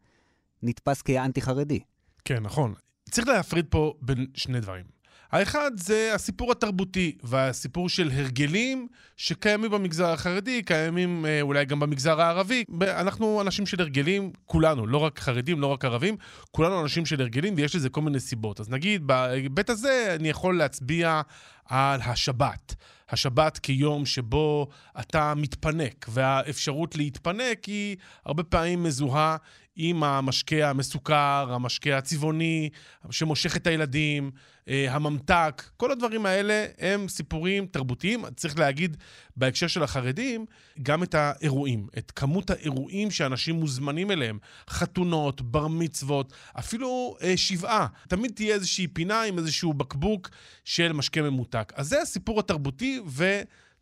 נתפס 0.64 1.02
כאנטי-חרדי. 1.02 1.80
כן, 2.26 2.44
נכון. 2.44 2.74
צריך 3.12 3.28
להפריד 3.28 3.66
פה 3.70 3.94
בין 4.02 4.28
שני 4.34 4.60
דברים. 4.60 4.86
האחד 5.34 5.72
זה 5.76 6.12
הסיפור 6.16 6.52
התרבותי 6.52 7.16
והסיפור 7.24 7.90
של 7.90 8.12
הרגלים 8.14 8.88
שקיימים 9.18 9.72
במגזר 9.72 10.08
החרדי, 10.08 10.62
קיימים 10.62 11.26
אה, 11.26 11.42
אולי 11.42 11.66
גם 11.66 11.80
במגזר 11.80 12.22
הערבי. 12.22 12.64
אנחנו 12.82 13.42
אנשים 13.42 13.66
של 13.66 13.82
הרגלים, 13.82 14.32
כולנו, 14.46 14.88
לא 14.88 14.98
רק 14.98 15.20
חרדים, 15.20 15.62
לא 15.62 15.68
רק 15.68 15.86
ערבים, 15.86 16.18
כולנו 16.52 16.82
אנשים 16.82 17.06
של 17.06 17.22
הרגלים 17.22 17.54
ויש 17.58 17.76
לזה 17.76 17.90
כל 17.90 18.02
מיני 18.02 18.20
סיבות. 18.20 18.60
אז 18.60 18.70
נגיד, 18.70 19.08
בהיבט 19.08 19.70
הזה 19.70 20.16
אני 20.20 20.30
יכול 20.30 20.58
להצביע 20.58 21.22
על 21.66 22.02
השבת. 22.02 22.76
השבת 23.10 23.58
כיום 23.58 24.06
שבו 24.06 24.68
אתה 25.00 25.34
מתפנק, 25.36 26.06
והאפשרות 26.10 26.96
להתפנק 26.96 27.66
היא 27.66 27.98
הרבה 28.26 28.44
פעמים 28.44 28.84
מזוהה 28.84 29.38
עם 29.76 30.04
המשקה 30.04 30.70
המסוכר, 30.70 31.48
המשקה 31.52 31.98
הצבעוני, 31.98 32.70
שמושך 33.12 33.58
את 33.58 33.68
הילדים, 33.68 34.32
אה, 34.68 34.96
הממתק, 34.96 35.64
כל 35.78 35.92
הדברים 35.92 36.26
האלה 36.26 36.66
הם 36.80 37.08
סיפורים 37.08 37.66
תרבותיים. 37.66 38.26
צריך 38.36 38.60
להגיד 38.60 38.98
בהקשר 39.36 39.68
של 39.68 39.84
החרדים, 39.84 40.46
גם 40.84 41.04
את 41.04 41.16
האירועים, 41.16 41.88
את 41.98 42.12
כמות 42.12 42.50
האירועים 42.50 43.12
שאנשים 43.12 43.56
מוזמנים 43.56 44.12
אליהם, 44.12 44.38
חתונות, 44.70 45.42
בר 45.42 45.68
מצוות, 45.68 46.34
אפילו 46.60 47.16
אה, 47.22 47.38
שבעה. 47.38 47.88
תמיד 48.08 48.32
תהיה 48.36 48.56
איזושהי 48.56 48.88
פינה 48.88 49.22
עם 49.22 49.38
איזשהו 49.38 49.74
בקבוק 49.74 50.30
של 50.66 50.94
משקה 50.94 51.22
ממותק. 51.22 51.74
אז 51.76 51.88
זה 51.88 52.02
הסיפור 52.02 52.40
התרבותי, 52.40 53.00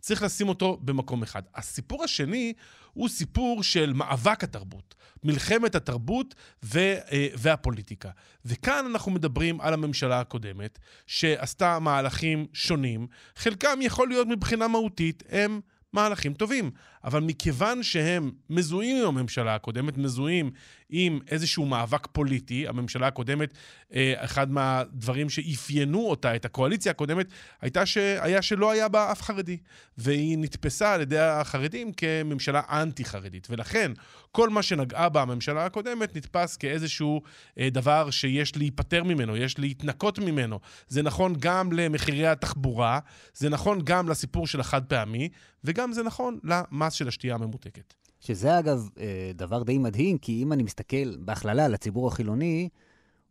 וצריך 0.01 0.23
לשים 0.23 0.49
אותו 0.49 0.79
במקום 0.81 1.23
אחד. 1.23 1.41
הסיפור 1.55 2.03
השני 2.03 2.53
הוא 2.93 3.09
סיפור 3.09 3.63
של 3.63 3.93
מאבק 3.93 4.43
התרבות. 4.43 4.95
מלחמת 5.23 5.75
התרבות 5.75 6.35
ו, 6.63 6.79
אה, 6.79 7.27
והפוליטיקה. 7.35 8.09
וכאן 8.45 8.85
אנחנו 8.89 9.11
מדברים 9.11 9.61
על 9.61 9.73
הממשלה 9.73 10.19
הקודמת, 10.19 10.79
שעשתה 11.07 11.79
מהלכים 11.79 12.47
שונים. 12.53 13.07
חלקם 13.35 13.79
יכול 13.81 14.07
להיות 14.07 14.27
מבחינה 14.27 14.67
מהותית, 14.67 15.23
הם 15.29 15.61
מהלכים 15.93 16.33
טובים. 16.33 16.71
אבל 17.03 17.19
מכיוון 17.19 17.83
שהם 17.83 18.31
מזוהים 18.49 18.97
עם 18.97 19.07
הממשלה 19.07 19.55
הקודמת, 19.55 19.97
מזוהים 19.97 20.51
עם 20.89 21.19
איזשהו 21.27 21.65
מאבק 21.65 22.07
פוליטי, 22.07 22.67
הממשלה 22.67 23.07
הקודמת, 23.07 23.53
אה, 23.93 24.13
אחד 24.17 24.51
מהדברים 24.51 25.29
שאפיינו 25.29 25.99
אותה, 25.99 26.35
את 26.35 26.45
הקואליציה 26.45 26.91
הקודמת, 26.91 27.27
הייתה 27.61 27.85
שהיה 27.85 28.41
שלא 28.41 28.71
היה 28.71 28.87
בה 28.87 29.11
אף 29.11 29.21
חרדי. 29.21 29.57
והיא 29.97 30.37
נתפסה 30.37 30.93
על 30.93 31.01
ידי 31.01 31.19
החרדים 31.19 31.91
כממשלה 31.93 32.61
אנטי-חרדית. 32.69 33.47
ולכן, 33.49 33.91
כל 34.31 34.49
מה 34.49 34.63
שנגעה 34.63 35.09
בה 35.09 35.21
הממשלה 35.21 35.65
הקודמת 35.65 36.15
נתפס 36.15 36.57
כאיזשהו 36.57 37.21
אה, 37.59 37.69
דבר 37.71 38.09
שיש 38.09 38.57
להיפטר 38.57 39.03
ממנו, 39.03 39.37
יש 39.37 39.59
להתנקות 39.59 40.19
ממנו. 40.19 40.59
זה 40.87 41.01
נכון 41.01 41.35
גם 41.39 41.71
למחירי 41.71 42.27
התחבורה, 42.27 42.99
זה 43.33 43.49
נכון 43.49 43.81
גם 43.83 44.09
לסיפור 44.09 44.47
של 44.47 44.59
החד 44.59 44.85
פעמי, 44.85 45.29
וגם 45.63 45.93
זה 45.93 46.03
נכון 46.03 46.39
למס 46.43 46.90
של 46.93 47.07
השתייה 47.07 47.35
הממותקת. 47.35 47.93
שזה 48.19 48.59
אגב 48.59 48.89
אה, 48.99 49.31
דבר 49.35 49.63
די 49.63 49.77
מדהים, 49.77 50.17
כי 50.17 50.43
אם 50.43 50.53
אני 50.53 50.63
מסתכל 50.63 51.15
בהכללה 51.19 51.65
על 51.65 51.73
הציבור 51.73 52.07
החילוני, 52.07 52.69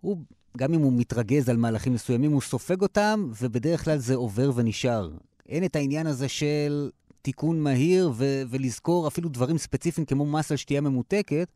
הוא, 0.01 0.17
גם 0.57 0.75
אם 0.75 0.81
הוא 0.81 0.93
מתרגז 0.93 1.49
על 1.49 1.57
מהלכים 1.57 1.93
מסוימים, 1.93 2.33
הוא 2.33 2.41
סופג 2.41 2.83
אותם, 2.83 3.31
ובדרך 3.41 3.85
כלל 3.85 3.99
זה 3.99 4.15
עובר 4.15 4.51
ונשאר. 4.55 5.11
אין 5.49 5.65
את 5.65 5.77
העניין 5.77 6.07
הזה 6.07 6.29
של 6.29 6.91
תיקון 7.23 7.61
מהיר 7.61 8.11
ו- 8.15 8.43
ולזכור 8.49 9.09
אפילו 9.09 9.29
דברים 9.29 9.59
ספציפיים 9.59 10.05
כמו 10.05 10.27
מס 10.27 10.51
על 10.51 10.57
שתייה 10.57 10.81
ממותקת, 10.81 11.49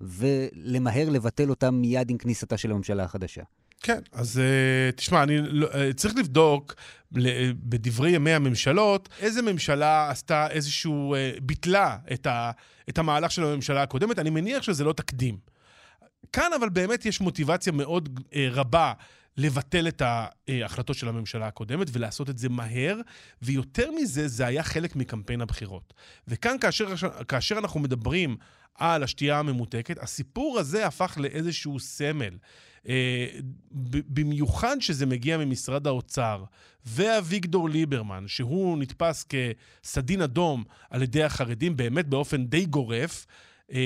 ולמהר 0.00 1.08
לבטל 1.08 1.50
אותם 1.50 1.74
מיד 1.74 2.10
עם 2.10 2.18
כניסתה 2.18 2.56
של 2.56 2.70
הממשלה 2.70 3.04
החדשה. 3.04 3.42
כן, 3.82 4.00
אז 4.12 4.40
uh, 4.40 4.96
תשמע, 4.96 5.22
אני 5.22 5.38
uh, 5.38 5.94
צריך 5.96 6.14
לבדוק 6.16 6.74
uh, 6.74 7.18
בדברי 7.54 8.10
ימי 8.10 8.32
הממשלות, 8.32 9.08
איזה 9.20 9.42
ממשלה 9.42 10.10
עשתה 10.10 10.50
איזשהו, 10.50 11.14
ביטלה 11.42 11.96
את, 12.12 12.26
ה, 12.26 12.50
את 12.88 12.98
המהלך 12.98 13.30
של 13.30 13.44
הממשלה 13.44 13.82
הקודמת. 13.82 14.18
אני 14.18 14.30
מניח 14.30 14.62
שזה 14.62 14.84
לא 14.84 14.92
תקדים. 14.92 15.38
כאן 16.32 16.50
אבל 16.60 16.68
באמת 16.68 17.06
יש 17.06 17.20
מוטיבציה 17.20 17.72
מאוד 17.72 18.20
רבה 18.52 18.92
לבטל 19.36 19.88
את 19.88 20.02
ההחלטות 20.48 20.96
של 20.96 21.08
הממשלה 21.08 21.46
הקודמת 21.46 21.86
ולעשות 21.92 22.30
את 22.30 22.38
זה 22.38 22.48
מהר, 22.48 23.00
ויותר 23.42 23.90
מזה, 23.90 24.28
זה 24.28 24.46
היה 24.46 24.62
חלק 24.62 24.96
מקמפיין 24.96 25.40
הבחירות. 25.40 25.94
וכאן, 26.28 26.56
כאשר, 26.60 26.86
כאשר 27.28 27.58
אנחנו 27.58 27.80
מדברים 27.80 28.36
על 28.74 29.02
השתייה 29.02 29.38
הממותקת, 29.38 30.02
הסיפור 30.02 30.58
הזה 30.58 30.86
הפך 30.86 31.18
לאיזשהו 31.20 31.80
סמל. 31.80 32.36
אה, 32.88 33.26
במיוחד 34.08 34.76
שזה 34.80 35.06
מגיע 35.06 35.38
ממשרד 35.38 35.86
האוצר, 35.86 36.44
ואביגדור 36.86 37.68
ליברמן, 37.68 38.24
שהוא 38.26 38.78
נתפס 38.78 39.24
כסדין 39.28 40.22
אדום 40.22 40.64
על 40.90 41.02
ידי 41.02 41.22
החרדים 41.22 41.76
באמת 41.76 42.06
באופן 42.06 42.46
די 42.46 42.66
גורף, 42.66 43.26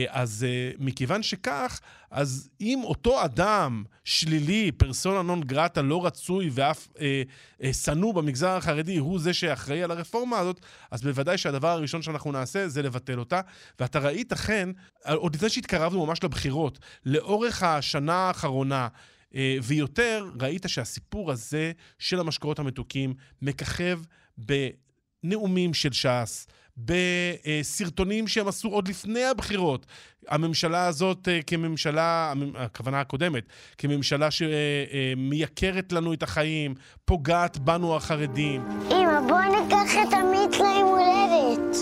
אז 0.08 0.46
אה, 0.48 0.70
מכיוון 0.78 1.22
שכך, 1.22 1.80
אז 2.10 2.50
אם 2.60 2.80
אותו 2.84 3.24
אדם 3.24 3.84
שלילי, 4.04 4.72
פרסונה 4.72 5.22
נון 5.22 5.40
גרטה, 5.40 5.82
לא 5.82 6.06
רצוי 6.06 6.50
ואף 6.52 6.88
אה, 7.00 7.22
אה, 7.62 7.72
שנוא 7.72 8.14
במגזר 8.14 8.48
החרדי, 8.48 8.96
הוא 8.96 9.18
זה 9.20 9.34
שאחראי 9.34 9.82
על 9.82 9.90
הרפורמה 9.90 10.38
הזאת, 10.38 10.60
אז 10.90 11.02
בוודאי 11.02 11.38
שהדבר 11.38 11.68
הראשון 11.68 12.02
שאנחנו 12.02 12.32
נעשה 12.32 12.68
זה 12.68 12.82
לבטל 12.82 13.18
אותה. 13.18 13.40
ואתה 13.80 13.98
ראית 13.98 14.32
אכן, 14.32 14.68
עוד 15.14 15.34
לפני 15.34 15.48
שהתקרבנו 15.48 16.06
ממש 16.06 16.24
לבחירות, 16.24 16.78
לאורך 17.06 17.62
השנה 17.62 18.14
האחרונה, 18.14 18.88
אה, 19.34 19.56
ויותר, 19.62 20.30
ראית 20.40 20.64
שהסיפור 20.68 21.30
הזה 21.30 21.72
של 21.98 22.20
המשקאות 22.20 22.58
המתוקים 22.58 23.14
מככב 23.42 24.00
בנאומים 24.38 25.74
של 25.74 25.92
ש"ס, 25.92 26.46
בסרטונים 26.84 28.28
שהם 28.28 28.48
עשו 28.48 28.68
עוד 28.68 28.88
לפני 28.88 29.24
הבחירות. 29.24 29.86
הממשלה 30.28 30.86
הזאת 30.86 31.28
אה, 31.28 31.40
כממשלה, 31.46 32.32
הכוונה 32.54 33.00
הקודמת, 33.00 33.44
כממשלה 33.78 34.28
שמייקרת 34.30 35.92
לנו 35.92 36.12
את 36.12 36.22
החיים, 36.22 36.74
פוגעת 37.04 37.58
בנו 37.58 37.96
החרדים. 37.96 38.62
אמא, 38.90 39.20
בוא 39.28 39.40
ניקח 39.40 39.92
את 40.08 40.12
עמית 40.14 40.56
ליום 40.58 40.88
הולדת. 40.88 41.76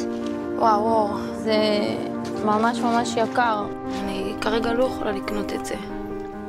וואו, 0.58 0.82
וואו, 0.82 1.18
זה 1.44 1.56
ממש 2.44 2.78
ממש 2.78 3.08
יקר. 3.16 3.66
אני 4.00 4.34
כרגע 4.40 4.72
לא 4.72 4.84
יכולה 4.84 5.12
לקנות 5.12 5.52
את 5.52 5.66
זה. 5.66 5.74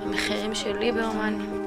המחירים 0.01 0.55
של 0.55 0.77
ליברמן 0.77 1.58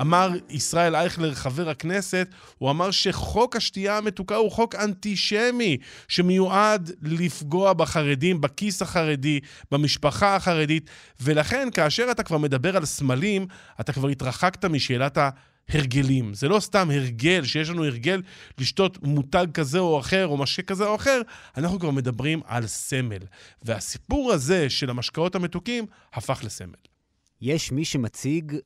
אמר 0.00 0.30
ישראל 0.48 0.96
אייכלר, 0.96 1.34
חבר 1.34 1.68
הכנסת, 1.68 2.28
הוא 2.58 2.70
אמר 2.70 2.90
שחוק 2.90 3.56
השתייה 3.56 3.98
המתוקה 3.98 4.36
הוא 4.36 4.50
חוק 4.50 4.74
אנטישמי, 4.74 5.76
שמיועד 6.08 6.90
לפגוע 7.02 7.72
בחרדים, 7.72 8.40
בכיס 8.40 8.82
החרדי, 8.82 9.40
במשפחה 9.70 10.36
החרדית, 10.36 10.90
ולכן 11.20 11.68
כאשר 11.74 12.08
אתה 12.10 12.22
כבר 12.22 12.38
מדבר 12.38 12.76
על 12.76 12.84
סמלים, 12.84 13.46
אתה 13.80 13.92
כבר 13.92 14.08
התרחקת 14.08 14.64
משאלת 14.64 15.18
ה... 15.18 15.30
הרגלים. 15.68 16.34
זה 16.34 16.48
לא 16.48 16.60
סתם 16.60 16.90
הרגל, 16.90 17.44
שיש 17.44 17.70
לנו 17.70 17.84
הרגל 17.84 18.22
לשתות 18.58 19.02
מותג 19.02 19.46
כזה 19.54 19.78
או 19.78 20.00
אחר, 20.00 20.26
או 20.26 20.36
משקה 20.36 20.62
כזה 20.62 20.84
או 20.84 20.94
אחר, 20.94 21.20
אנחנו 21.56 21.78
כבר 21.78 21.90
מדברים 21.90 22.40
על 22.46 22.66
סמל. 22.66 23.18
והסיפור 23.62 24.32
הזה 24.32 24.70
של 24.70 24.90
המשקאות 24.90 25.34
המתוקים 25.34 25.86
הפך 26.12 26.40
לסמל. 26.44 26.74
יש 27.40 27.72
מי 27.72 27.84
שמציג 27.84 28.56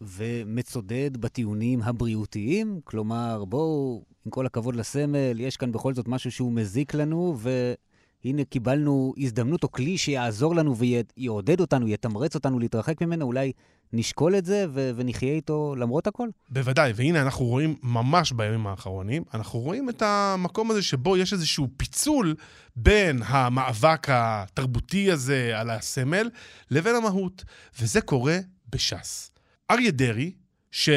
ומצודד 0.00 1.16
בטיעונים 1.16 1.82
הבריאותיים? 1.82 2.80
כלומר, 2.84 3.44
בואו, 3.44 4.02
עם 4.26 4.30
כל 4.30 4.46
הכבוד 4.46 4.76
לסמל, 4.76 5.40
יש 5.40 5.56
כאן 5.56 5.72
בכל 5.72 5.94
זאת 5.94 6.08
משהו 6.08 6.32
שהוא 6.32 6.52
מזיק 6.52 6.94
לנו, 6.94 7.36
והנה 7.38 8.44
קיבלנו 8.44 9.14
הזדמנות 9.18 9.64
או 9.64 9.72
כלי 9.72 9.98
שיעזור 9.98 10.54
לנו 10.54 10.76
ויעודד 10.76 11.60
אותנו, 11.60 11.88
יתמרץ 11.88 12.34
אותנו 12.34 12.58
להתרחק 12.58 13.00
ממנו, 13.00 13.26
אולי 13.26 13.52
נשקול 13.92 14.36
את 14.36 14.44
זה 14.44 14.66
ו- 14.70 14.90
ונחיה 14.96 15.32
איתו 15.32 15.74
למרות 15.78 16.06
הכל? 16.06 16.28
בוודאי, 16.50 16.92
והנה 16.94 17.22
אנחנו 17.22 17.44
רואים 17.44 17.76
ממש 17.82 18.32
בימים 18.32 18.66
האחרונים, 18.66 19.22
אנחנו 19.34 19.58
רואים 19.58 19.88
את 19.88 20.02
המקום 20.02 20.70
הזה 20.70 20.82
שבו 20.82 21.16
יש 21.16 21.32
איזשהו 21.32 21.68
פיצול 21.76 22.34
בין 22.76 23.22
המאבק 23.26 24.06
התרבותי 24.10 25.10
הזה 25.10 25.52
על 25.54 25.70
הסמל 25.70 26.30
לבין 26.70 26.94
המהות, 26.94 27.44
וזה 27.80 28.00
קורה 28.00 28.38
בש"ס. 28.70 29.35
אריה 29.70 29.90
דרעי, 29.90 30.32
ש... 30.70 30.88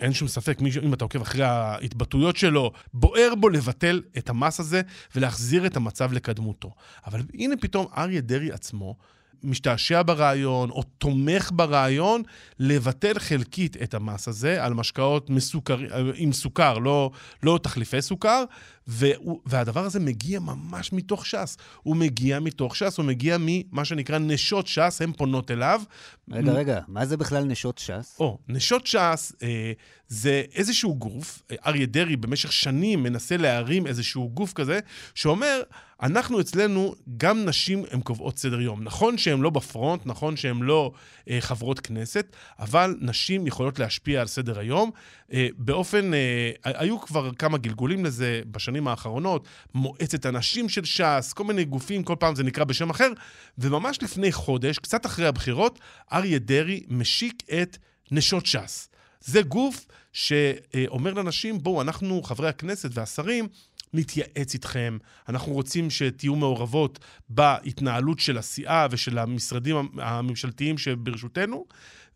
אין 0.00 0.12
שום 0.12 0.28
ספק, 0.28 0.60
מי, 0.60 0.70
אם 0.82 0.94
אתה 0.94 1.04
עוקב 1.04 1.20
אחרי 1.20 1.44
ההתבטאויות 1.44 2.36
שלו, 2.36 2.72
בוער 2.94 3.34
בו 3.40 3.48
לבטל 3.48 4.02
את 4.18 4.28
המס 4.28 4.60
הזה 4.60 4.82
ולהחזיר 5.16 5.66
את 5.66 5.76
המצב 5.76 6.12
לקדמותו. 6.12 6.70
אבל 7.06 7.22
הנה 7.34 7.56
פתאום 7.60 7.86
אריה 7.96 8.20
דרעי 8.20 8.52
עצמו 8.52 8.96
משתעשע 9.44 10.02
ברעיון 10.02 10.70
או 10.70 10.82
תומך 10.82 11.50
ברעיון 11.54 12.22
לבטל 12.58 13.18
חלקית 13.18 13.76
את 13.82 13.94
המס 13.94 14.28
הזה 14.28 14.64
על 14.64 14.74
משקאות 14.74 15.30
מסוכר, 15.30 15.78
עם 16.14 16.32
סוכר, 16.32 16.78
לא, 16.78 17.10
לא 17.42 17.58
תחליפי 17.62 18.02
סוכר, 18.02 18.44
והוא, 18.86 19.40
והדבר 19.46 19.84
הזה 19.84 20.00
מגיע 20.00 20.40
ממש 20.40 20.92
מתוך 20.92 21.26
ש"ס. 21.26 21.56
הוא 21.82 21.96
מגיע 21.96 22.40
מתוך 22.40 22.76
ש"ס, 22.76 22.98
הוא 22.98 23.06
מגיע 23.06 23.36
ממה 23.40 23.84
שנקרא 23.84 24.18
נשות 24.18 24.66
ש"ס, 24.66 25.02
הן 25.02 25.12
פונות 25.12 25.50
אליו. 25.50 25.82
רגע, 26.30 26.52
רגע, 26.52 26.80
מה 26.88 27.06
זה 27.06 27.16
בכלל 27.16 27.44
נשות 27.44 27.78
ש"ס? 27.78 28.16
או, 28.20 28.38
נשות 28.48 28.86
ש"ס 28.86 29.32
אה, 29.42 29.72
זה 30.08 30.42
איזשהו 30.54 30.94
גוף, 30.94 31.42
אריה 31.66 31.86
דרעי 31.86 32.16
במשך 32.16 32.52
שנים 32.52 33.02
מנסה 33.02 33.36
להרים 33.36 33.86
איזשהו 33.86 34.30
גוף 34.30 34.52
כזה, 34.52 34.80
שאומר, 35.14 35.62
אנחנו 36.02 36.40
אצלנו, 36.40 36.94
גם 37.16 37.44
נשים 37.44 37.84
הן 37.90 38.00
קובעות 38.00 38.38
סדר 38.38 38.60
יום. 38.60 38.84
נכון 38.84 39.18
שהן 39.18 39.40
לא 39.40 39.50
בפרונט, 39.50 40.06
נכון 40.06 40.36
שהן 40.36 40.62
לא 40.62 40.92
אה, 41.30 41.40
חברות 41.40 41.80
כנסת, 41.80 42.26
אבל 42.58 42.96
נשים 43.00 43.46
יכולות 43.46 43.78
להשפיע 43.78 44.20
על 44.20 44.26
סדר 44.26 44.58
היום. 44.58 44.90
אה, 45.32 45.48
באופן, 45.56 46.14
אה, 46.14 46.50
היו 46.64 47.00
כבר 47.00 47.34
כמה 47.34 47.58
גלגולים 47.58 48.04
לזה 48.04 48.42
בשנים 48.50 48.88
האחרונות, 48.88 49.48
מועצת 49.74 50.26
הנשים 50.26 50.68
של 50.68 50.84
ש"ס, 50.84 51.32
כל 51.32 51.44
מיני 51.44 51.64
גופים, 51.64 52.02
כל 52.02 52.16
פעם 52.18 52.34
זה 52.34 52.42
נקרא 52.42 52.64
בשם 52.64 52.90
אחר, 52.90 53.12
וממש 53.58 54.02
לפני 54.02 54.32
חודש, 54.32 54.78
קצת 54.78 55.06
אחרי 55.06 55.26
הבחירות, 55.26 55.78
אריה 56.12 56.38
דרעי 56.38 56.82
משיק 56.88 57.42
את 57.62 57.78
נשות 58.10 58.46
ש"ס. 58.46 58.88
זה 59.20 59.42
גוף 59.42 59.86
שאומר 60.12 61.14
לנשים, 61.14 61.62
בואו, 61.62 61.82
אנחנו, 61.82 62.22
חברי 62.22 62.48
הכנסת 62.48 62.90
והשרים, 62.92 63.48
נתייעץ 63.92 64.54
איתכם, 64.54 64.98
אנחנו 65.28 65.52
רוצים 65.52 65.90
שתהיו 65.90 66.36
מעורבות 66.36 66.98
בהתנהלות 67.28 68.18
של 68.18 68.38
הסיעה 68.38 68.86
ושל 68.90 69.18
המשרדים 69.18 69.76
הממשלתיים 69.98 70.78
שברשותנו, 70.78 71.66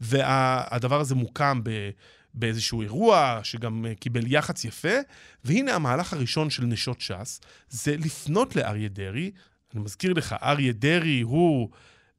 והדבר 0.01 1.01
הזה 1.01 1.15
מוקם 1.15 1.61
ב... 1.63 1.91
באיזשהו 2.37 2.83
אירוע 2.83 3.41
שגם 3.43 3.87
קיבל 4.01 4.33
יח"צ 4.33 4.65
יפה, 4.65 4.97
והנה 5.45 5.75
המהלך 5.75 6.13
הראשון 6.13 6.51
של 6.51 6.65
נשות 6.65 7.01
ש"ס, 7.01 7.41
זה 7.69 7.97
לפנות 7.97 8.57
לאריה 8.57 8.89
דרעי. 8.89 9.31
אני 9.75 9.83
מזכיר 9.83 10.13
לך, 10.13 10.37
אריה 10.43 10.73
דרעי 10.73 11.21
הוא 11.21 11.69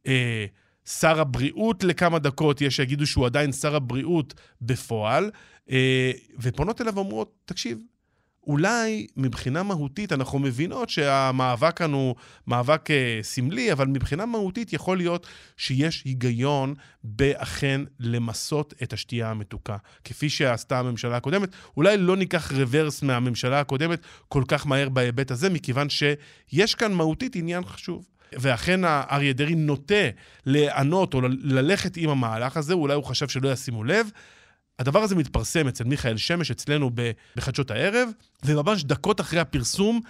אה, 0.07 0.45
שר 0.85 1.19
הבריאות 1.21 1.83
לכמה 1.83 2.19
דקות, 2.19 2.61
יש 2.61 2.75
שיגידו 2.75 3.07
שהוא 3.07 3.25
עדיין 3.25 3.51
שר 3.51 3.75
הבריאות 3.75 4.33
בפועל, 4.61 5.31
אה, 5.69 6.11
ופונות 6.39 6.81
אליו 6.81 6.95
ואומרות, 6.95 7.35
תקשיב, 7.45 7.79
אולי 8.47 9.07
מבחינה 9.17 9.63
מהותית 9.63 10.13
אנחנו 10.13 10.39
מבינות 10.39 10.89
שהמאבק 10.89 11.77
כאן 11.77 11.93
הוא 11.93 12.15
מאבק 12.47 12.91
אה, 12.91 13.19
סמלי, 13.21 13.71
אבל 13.71 13.87
מבחינה 13.87 14.25
מהותית 14.25 14.73
יכול 14.73 14.97
להיות 14.97 15.27
שיש 15.57 16.03
היגיון 16.05 16.73
באכן 17.03 17.81
למסות 17.99 18.73
את 18.83 18.93
השתייה 18.93 19.31
המתוקה, 19.31 19.77
כפי 20.03 20.29
שעשתה 20.29 20.79
הממשלה 20.79 21.17
הקודמת. 21.17 21.49
אולי 21.77 21.97
לא 21.97 22.15
ניקח 22.15 22.51
רוורס 22.51 23.03
מהממשלה 23.03 23.59
הקודמת 23.59 23.99
כל 24.27 24.43
כך 24.47 24.67
מהר 24.67 24.89
בהיבט 24.89 25.31
הזה, 25.31 25.49
מכיוון 25.49 25.87
שיש 25.89 26.75
כאן 26.75 26.93
מהותית 26.93 27.35
עניין 27.35 27.65
חשוב. 27.65 28.07
ואכן 28.33 28.85
אריה 28.85 29.33
דרעי 29.33 29.55
נוטה 29.55 30.09
לענות 30.45 31.13
או 31.13 31.21
ללכת 31.41 31.97
עם 31.97 32.09
המהלך 32.09 32.57
הזה, 32.57 32.73
אולי 32.73 32.93
הוא 32.93 33.03
חשב 33.03 33.27
שלא 33.27 33.51
ישימו 33.51 33.83
לב. 33.83 34.09
הדבר 34.79 34.99
הזה 34.99 35.15
מתפרסם 35.15 35.67
אצל 35.67 35.83
מיכאל 35.83 36.17
שמש, 36.17 36.51
אצלנו 36.51 36.91
בחדשות 37.35 37.71
הערב, 37.71 38.09
וממש 38.45 38.83
דקות 38.83 39.21
אחרי 39.21 39.39
הפרסום, 39.39 40.01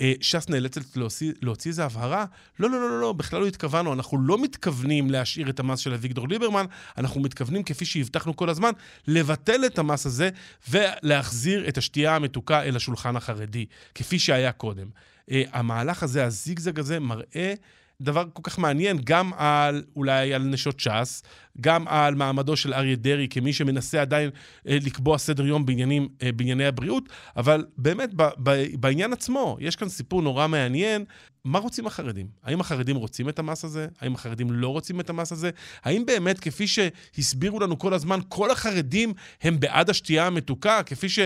אה, 0.00 0.12
ש"ס 0.20 0.48
נאלצת 0.48 0.96
להוציא, 0.96 1.32
להוציא 1.42 1.70
איזו 1.70 1.82
הבהרה. 1.82 2.24
לא, 2.60 2.70
לא, 2.70 2.80
לא, 2.80 2.90
לא, 2.90 3.00
לא, 3.00 3.12
בכלל 3.12 3.40
לא 3.40 3.46
התכוונו, 3.46 3.92
אנחנו 3.92 4.18
לא 4.18 4.42
מתכוונים 4.42 5.10
להשאיר 5.10 5.50
את 5.50 5.60
המס 5.60 5.78
של 5.78 5.94
אביגדור 5.94 6.28
ליברמן, 6.28 6.64
אנחנו 6.98 7.20
מתכוונים, 7.20 7.62
כפי 7.62 7.84
שהבטחנו 7.84 8.36
כל 8.36 8.48
הזמן, 8.48 8.70
לבטל 9.06 9.66
את 9.66 9.78
המס 9.78 10.06
הזה 10.06 10.30
ולהחזיר 10.70 11.68
את 11.68 11.78
השתייה 11.78 12.16
המתוקה 12.16 12.62
אל 12.62 12.76
השולחן 12.76 13.16
החרדי, 13.16 13.66
כפי 13.94 14.18
שהיה 14.18 14.52
קודם. 14.52 14.86
אה, 15.30 15.42
המהלך 15.52 16.02
הזה, 16.02 16.24
הזיגזג 16.24 16.78
הזה, 16.78 17.00
מראה 17.00 17.54
דבר 18.02 18.24
כל 18.32 18.42
כך 18.44 18.58
מעניין, 18.58 18.98
גם 19.04 19.30
על, 19.36 19.82
אולי 19.96 20.34
על 20.34 20.42
נשות 20.42 20.80
ש"ס, 20.80 21.22
גם 21.60 21.88
על 21.88 22.14
מעמדו 22.14 22.56
של 22.56 22.74
אריה 22.74 22.96
דרעי 22.96 23.28
כמי 23.28 23.52
שמנסה 23.52 24.00
עדיין 24.00 24.30
אה, 24.68 24.78
לקבוע 24.84 25.18
סדר 25.18 25.46
יום 25.46 25.66
בעניינים, 25.66 26.08
אה, 26.22 26.32
בענייני 26.32 26.66
הבריאות, 26.66 27.08
אבל 27.36 27.66
באמת 27.78 28.14
ב, 28.14 28.22
ב, 28.42 28.64
בעניין 28.80 29.12
עצמו, 29.12 29.56
יש 29.60 29.76
כאן 29.76 29.88
סיפור 29.88 30.22
נורא 30.22 30.46
מעניין. 30.46 31.04
מה 31.44 31.58
רוצים 31.58 31.86
החרדים? 31.86 32.26
האם 32.44 32.60
החרדים 32.60 32.96
רוצים 32.96 33.28
את 33.28 33.38
המס 33.38 33.64
הזה? 33.64 33.86
האם 34.00 34.14
החרדים 34.14 34.52
לא 34.52 34.68
רוצים 34.68 35.00
את 35.00 35.10
המס 35.10 35.32
הזה? 35.32 35.50
האם 35.82 36.06
באמת, 36.06 36.40
כפי 36.40 36.66
שהסבירו 36.66 37.60
לנו 37.60 37.78
כל 37.78 37.94
הזמן, 37.94 38.20
כל 38.28 38.50
החרדים 38.50 39.12
הם 39.42 39.60
בעד 39.60 39.90
השתייה 39.90 40.26
המתוקה, 40.26 40.82
כפי 40.82 41.08
ש... 41.08 41.18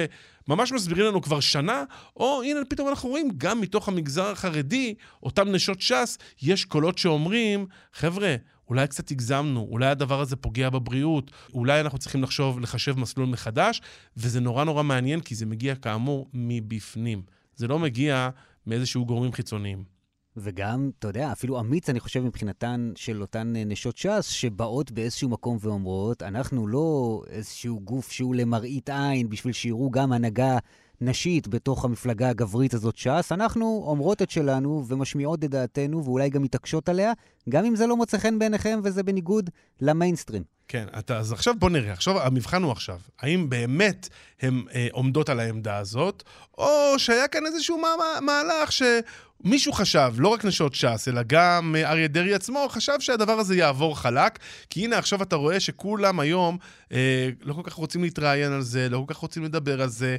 ממש 0.51 0.73
מסבירים 0.73 1.07
לנו 1.07 1.23
כבר 1.23 1.41
שנה, 1.41 1.85
או 2.17 2.43
הנה 2.43 2.61
פתאום 2.69 2.89
אנחנו 2.89 3.09
רואים, 3.09 3.31
גם 3.39 3.61
מתוך 3.61 3.89
המגזר 3.89 4.27
החרדי, 4.27 4.95
אותם 5.23 5.49
נשות 5.49 5.81
ש"ס, 5.81 6.19
יש 6.43 6.65
קולות 6.65 6.99
שאומרים, 6.99 7.67
חבר'ה, 7.93 8.37
אולי 8.69 8.87
קצת 8.87 9.11
הגזמנו, 9.11 9.69
אולי 9.71 9.87
הדבר 9.87 10.21
הזה 10.21 10.37
פוגע 10.37 10.71
בבריאות, 10.71 11.31
אולי 11.55 11.81
אנחנו 11.81 11.99
צריכים 11.99 12.23
לחשוב, 12.23 12.61
לחשב 12.61 12.99
מסלול 12.99 13.27
מחדש, 13.27 13.81
וזה 14.17 14.41
נורא 14.41 14.65
נורא 14.65 14.83
מעניין, 14.83 15.21
כי 15.21 15.35
זה 15.35 15.47
מגיע 15.47 15.75
כאמור 15.75 16.29
מבפנים. 16.35 17.23
זה 17.57 17.69
לא 17.69 17.79
מגיע 17.79 18.31
מאיזשהו 18.67 19.07
גורמים 19.07 19.33
חיצוניים. 19.33 20.00
וגם, 20.37 20.91
אתה 20.99 21.09
יודע, 21.09 21.33
אפילו 21.33 21.61
אמיץ, 21.61 21.89
אני 21.89 22.01
חושב, 22.01 22.21
מבחינתן 22.21 22.93
של 22.97 23.21
אותן 23.21 23.57
אה, 23.57 23.65
נשות 23.65 23.97
ש"ס, 23.97 24.27
שבאות 24.27 24.91
באיזשהו 24.91 25.29
מקום 25.29 25.57
ואומרות, 25.61 26.23
אנחנו 26.23 26.67
לא 26.67 27.23
איזשהו 27.31 27.81
גוף 27.81 28.11
שהוא 28.13 28.35
למראית 28.35 28.91
עין, 28.91 29.29
בשביל 29.29 29.53
שיראו 29.53 29.91
גם 29.91 30.13
הנהגה 30.13 30.59
נשית 31.01 31.49
בתוך 31.49 31.85
המפלגה 31.85 32.29
הגברית 32.29 32.75
הזאת 32.75 32.97
ש"ס, 32.97 33.33
אנחנו 33.33 33.85
אומרות 33.87 34.23
את 34.23 34.31
שלנו 34.31 34.85
ומשמיעות 34.87 35.45
את 35.45 35.51
דעתנו, 35.51 36.05
ואולי 36.05 36.31
גם 36.31 36.43
מתעקשות 36.43 36.89
עליה, 36.89 37.13
גם 37.49 37.65
אם 37.65 37.77
זה 37.77 37.87
לא 37.87 37.97
מוצא 37.97 38.19
חן 38.19 38.39
בעיניכם 38.39 38.81
וזה 38.83 39.03
בניגוד 39.03 39.51
למיינסטרים. 39.81 40.43
כן, 40.73 40.87
אתה, 40.99 41.19
אז 41.19 41.33
עכשיו 41.33 41.55
בוא 41.59 41.71
נראה, 41.71 41.93
עכשיו 41.93 42.21
המבחן 42.21 42.63
הוא 42.63 42.73
עכשיו, 42.73 42.99
האם 43.21 43.51
באמת 43.51 44.09
הן 44.43 44.63
אה, 44.75 44.89
עומדות 44.93 45.29
על 45.29 45.41
העמדה 45.41 45.77
הזאת, 45.77 46.23
או 46.59 46.95
שהיה 46.99 47.29
כאן 47.29 47.47
איזשהו 47.47 47.79
מה, 47.79 47.89
מה, 47.99 48.21
מהלך 48.21 48.71
שמישהו 48.73 49.73
חשב, 49.73 50.13
לא 50.17 50.29
רק 50.29 50.45
נשות 50.45 50.75
ש"ס, 50.75 51.09
אלא 51.09 51.21
גם 51.27 51.77
אה, 51.79 51.91
אריה 51.91 52.09
דרעי 52.09 52.35
עצמו, 52.35 52.67
חשב 52.69 53.01
שהדבר 53.01 53.33
הזה 53.33 53.57
יעבור 53.57 53.99
חלק, 53.99 54.39
כי 54.71 54.85
הנה 54.85 54.99
עכשיו 54.99 55.23
אתה 55.23 55.37
רואה 55.37 55.61
שכולם 55.61 56.21
היום 56.21 56.59
אה, 56.93 57.29
לא 57.43 57.55
כל 57.55 57.63
כך 57.65 57.73
רוצים 57.73 58.03
להתראיין 58.03 58.53
על 58.53 58.63
זה, 58.63 58.89
לא 58.89 59.05
כל 59.07 59.15
כך 59.15 59.21
רוצים 59.21 59.45
לדבר 59.45 59.83
על 59.83 59.89
זה, 59.89 60.17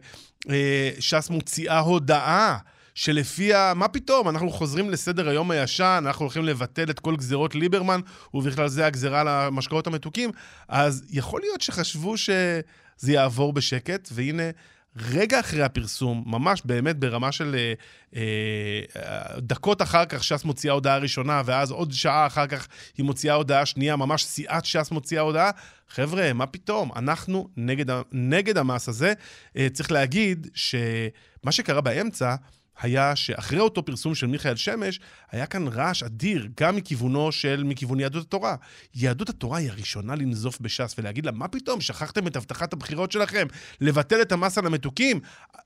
אה, 0.50 0.90
ש"ס 1.00 1.30
מוציאה 1.30 1.80
הודעה. 1.80 2.58
שלפיה, 2.96 3.74
מה 3.76 3.88
פתאום, 3.88 4.30
אנחנו 4.30 4.50
חוזרים 4.50 4.90
לסדר 4.90 5.30
היום 5.30 5.52
הישן, 5.52 6.04
אנחנו 6.06 6.26
הולכים 6.26 6.44
לבטל 6.44 6.90
את 6.90 7.00
כל 7.00 7.16
גזירות 7.16 7.56
ליברמן, 7.56 8.00
ובכלל 8.34 8.68
זה 8.68 8.86
הגזירה 8.86 9.22
על 9.22 9.28
המשקאות 9.28 9.88
המתוקים, 9.88 10.32
אז 10.68 11.04
יכול 11.10 11.42
להיות 11.42 11.62
שחשבו 11.62 12.18
שזה 12.18 13.12
יעבור 13.12 13.54
בשקט, 13.54 14.10
והנה... 14.12 14.44
רגע 14.96 15.40
אחרי 15.40 15.64
הפרסום, 15.64 16.24
ממש 16.26 16.62
באמת 16.66 16.98
ברמה 16.98 17.32
של 17.32 17.56
אה, 17.56 17.74
אה, 18.16 19.40
דקות 19.40 19.82
אחר 19.82 20.06
כך 20.06 20.24
ש"ס 20.24 20.44
מוציאה 20.44 20.74
הודעה 20.74 20.98
ראשונה, 20.98 21.42
ואז 21.46 21.72
עוד 21.72 21.92
שעה 21.92 22.28
אחר 22.28 22.48
כך 22.48 22.68
היא 22.98 23.06
מוציאה 23.06 23.34
הודעה 23.34 23.66
שנייה, 23.66 23.96
ממש 23.96 24.26
סיעת 24.26 24.66
ש"ס 24.66 24.92
מוציאה 24.92 25.22
הודעה. 25.22 25.52
חבר'ה, 25.90 26.34
מה 26.34 26.46
פתאום? 26.46 26.92
אנחנו 26.96 27.50
נגד, 27.58 27.86
נגד 28.12 28.58
המס 28.58 28.90
הזה. 28.90 29.14
אה, 29.58 29.68
צריך 29.74 29.92
להגיד 29.92 30.48
שמה 30.54 31.52
שקרה 31.52 31.82
באמצע, 31.82 32.36
היה 32.82 33.16
שאחרי 33.16 33.60
אותו 33.60 33.86
פרסום 33.86 34.16
של 34.16 34.28
מיכאל 34.28 34.56
שמש, 34.56 35.00
היה 35.32 35.46
כאן 35.46 35.68
רעש 35.68 36.04
אדיר, 36.04 36.48
גם 36.60 36.76
מכיוונו 36.76 37.32
של, 37.32 37.64
מכיוון 37.64 38.00
יהדות 38.00 38.24
התורה. 38.24 38.56
יהדות 38.96 39.30
התורה 39.30 39.58
היא 39.58 39.70
הראשונה 39.70 40.16
לנזוף 40.16 40.62
בש"ס 40.62 40.96
ולהגיד 40.98 41.26
לה, 41.26 41.32
מה 41.32 41.48
פתאום, 41.48 41.82
שכחתם 41.82 42.28
את 42.28 42.36
הבטחת 42.36 42.74
הבחירות 42.74 43.12
שלכם? 43.12 43.48
לבטל 43.82 44.22
את 44.22 44.32
המס 44.32 44.58
על 44.58 44.66
המתוקים? 44.66 45.20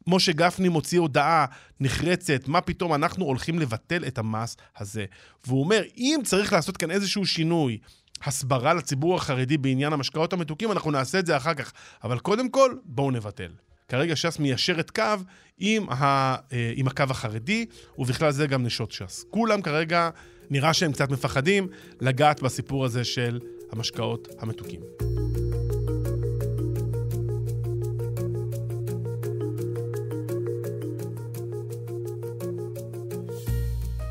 משה 0.08 0.32
גפני 0.32 0.70
מוציא 0.70 1.00
הודעה 1.00 1.46
נחרצת, 1.80 2.48
מה 2.48 2.62
פתאום, 2.62 2.94
אנחנו 2.94 3.26
הולכים 3.26 3.60
לבטל 3.60 4.04
את 4.08 4.18
המס 4.18 4.58
הזה. 4.78 5.06
והוא 5.46 5.64
אומר, 5.64 5.82
אם 5.98 6.20
צריך 6.24 6.54
לעשות 6.54 6.78
כאן 6.78 6.92
איזשהו 6.92 7.26
שינוי, 7.26 7.78
הסברה 8.24 8.74
לציבור 8.74 9.16
החרדי 9.16 9.58
בעניין 9.58 9.94
המשקאות 9.94 10.34
המתוקים, 10.34 10.72
אנחנו 10.72 10.92
נעשה 10.92 11.20
את 11.20 11.26
זה 11.26 11.38
אחר 11.38 11.54
כך. 11.54 11.74
אבל 12.04 12.20
קודם 12.20 12.50
כל, 12.50 12.76
בואו 12.86 13.12
נבטל. 13.12 13.52
כרגע 13.88 14.16
ש"ס 14.16 14.40
מיישרת 14.40 14.92
קו 14.92 15.04
עם, 15.58 15.90
ה, 15.90 16.36
אה, 16.54 16.72
עם 16.76 16.88
הקו 16.88 17.04
החרדי, 17.10 17.66
ובכלל 17.98 18.32
זה 18.32 18.48
גם 18.48 18.64
נשות 18.64 18.92
ש"ס. 18.92 19.26
כולם 19.30 19.62
כרגע, 19.62 20.10
נראה 20.50 20.74
שהם 20.74 20.92
קצת 20.92 21.10
מפחדים 21.10 21.68
לגעת 22.02 22.42
בסיפור 22.42 22.86
הזה 22.86 23.04
של 23.04 23.40
המשקאות 23.72 24.28
המתוקים. 24.40 25.15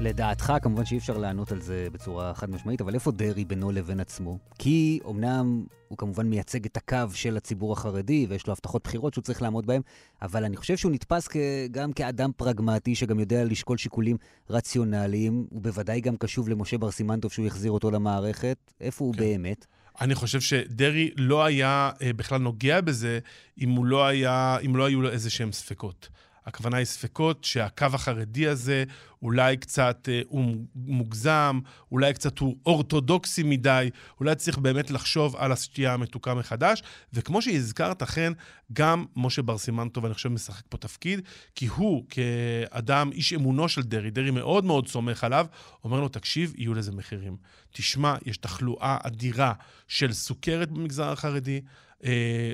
לדעתך, 0.05 0.53
כמובן 0.63 0.85
שאי 0.85 0.99
אפשר 0.99 1.19
לענות 1.19 1.53
על 1.53 1.61
זה 1.61 1.89
בצורה 1.93 2.35
חד 2.35 2.51
משמעית, 2.51 2.81
אבל 2.81 2.95
איפה 2.95 3.13
דרעי 3.13 3.45
בינו 3.45 3.73
לבין 3.73 4.01
עצמו? 4.01 4.39
כי 4.59 5.01
אמנם 5.11 5.65
הוא 5.89 5.99
כמובן 5.99 6.27
מייצג 6.27 6.67
את 6.67 6.77
הקו 6.77 6.97
של 7.15 7.37
הציבור 7.37 7.73
החרדי, 7.73 8.27
ויש 8.29 8.47
לו 8.47 8.53
הבטחות 8.53 8.85
בחירות 8.85 9.15
שהוא 9.15 9.23
צריך 9.23 9.43
לעמוד 9.43 9.67
בהן, 9.67 9.83
אבל 10.23 10.45
אני 10.45 10.57
חושב 10.57 10.77
שהוא 10.77 10.93
נתפס 10.93 11.29
כ... 11.29 11.37
גם 11.71 11.93
כאדם 11.93 12.31
פרגמטי, 12.37 12.95
שגם 12.95 13.21
יודע 13.21 13.45
לשקול 13.45 13.77
שיקולים 13.77 14.17
רציונליים, 14.51 15.47
הוא 15.51 15.63
בוודאי 15.63 16.01
גם 16.01 16.17
קשוב 16.17 16.49
למשה 16.49 16.79
בר 16.79 16.91
סימנטוב 16.91 17.33
שהוא 17.33 17.47
יחזיר 17.47 17.73
אותו 17.73 17.91
למערכת. 17.91 18.73
איפה 18.81 18.99
כן. 18.99 19.05
הוא 19.05 19.15
באמת? 19.15 19.67
אני 20.01 20.15
חושב 20.15 20.41
שדרעי 20.41 21.11
לא 21.17 21.45
היה 21.45 21.91
אה, 22.03 22.13
בכלל 22.13 22.39
נוגע 22.39 22.81
בזה 22.81 23.19
אם, 23.63 23.85
לא 23.85 24.07
היה, 24.07 24.59
אם 24.67 24.77
לא 24.77 24.85
היו 24.85 25.03
לו 25.03 25.11
איזה 25.11 25.31
שהם 25.31 25.53
ספקות. 25.53 26.09
הכוונה 26.47 26.77
היא 26.77 26.85
ספקות 26.85 27.45
שהקו 27.45 27.87
החרדי 27.93 28.49
הזה 28.49 28.85
אולי 29.25 29.57
קצת 29.57 30.09
אה, 30.09 30.21
הוא 30.29 30.57
מוגזם, 30.75 31.61
אולי 31.93 32.15
קצת 32.15 32.39
הוא 32.39 32.57
אורתודוקסי 32.67 33.43
מדי, 33.43 33.91
אולי 34.21 34.35
צריך 34.35 34.59
באמת 34.59 34.91
לחשוב 34.91 35.37
על 35.37 35.53
השתייה 35.53 35.95
המתוקה 35.95 36.35
מחדש. 36.35 36.83
וכמו 37.13 37.43
שהזכרת, 37.43 38.03
אכן, 38.03 38.33
גם 38.73 39.05
משה 39.17 39.43
בר 39.43 39.59
סימן 39.59 39.89
טוב, 39.89 40.05
אני 40.05 40.15
חושב, 40.15 40.29
משחק 40.29 40.65
פה 40.69 40.77
תפקיד, 40.77 41.21
כי 41.55 41.67
הוא, 41.67 42.05
כאדם, 42.11 43.11
איש 43.13 43.33
אמונו 43.33 43.69
של 43.69 43.83
דרעי, 43.83 44.11
דרעי 44.11 44.31
מאוד 44.31 44.65
מאוד 44.65 44.89
סומך 44.89 45.25
עליו, 45.25 45.47
אומר 45.85 46.01
לו, 46.01 46.09
תקשיב, 46.09 46.53
יהיו 46.57 46.75
לזה 46.75 46.93
מחירים. 46.93 47.37
תשמע, 47.73 48.15
יש 48.25 48.37
תחלואה 48.37 48.99
אדירה 49.03 49.53
של 49.89 50.13
סוכרת 50.13 50.71
במגזר 50.71 51.13
החרדי, 51.13 51.61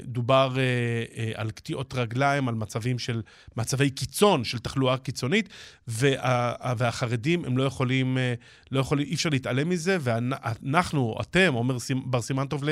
דובר 0.04 0.54
אה, 0.56 0.62
אה, 1.16 1.32
על 1.34 1.50
קטיעות 1.50 1.94
רגליים, 1.94 2.48
על 2.48 2.54
מצבים 2.54 2.98
של, 2.98 3.22
מצבי 3.56 3.90
קיצון 3.90 4.44
של 4.44 4.58
תחלואה 4.58 4.96
קיצונית, 4.96 5.48
וה, 5.88 6.54
והחרדים 6.78 7.44
הם 7.44 7.58
לא 7.58 7.62
יכולים, 7.62 8.18
לא 8.70 8.80
יכולים, 8.80 9.06
אי 9.06 9.14
אפשר 9.14 9.28
להתעלם 9.28 9.68
מזה, 9.68 9.96
ואנחנו, 10.00 11.16
אתם, 11.20 11.54
אומר 11.54 11.76
בר 12.04 12.22
סימן 12.22 12.46
טוב 12.46 12.64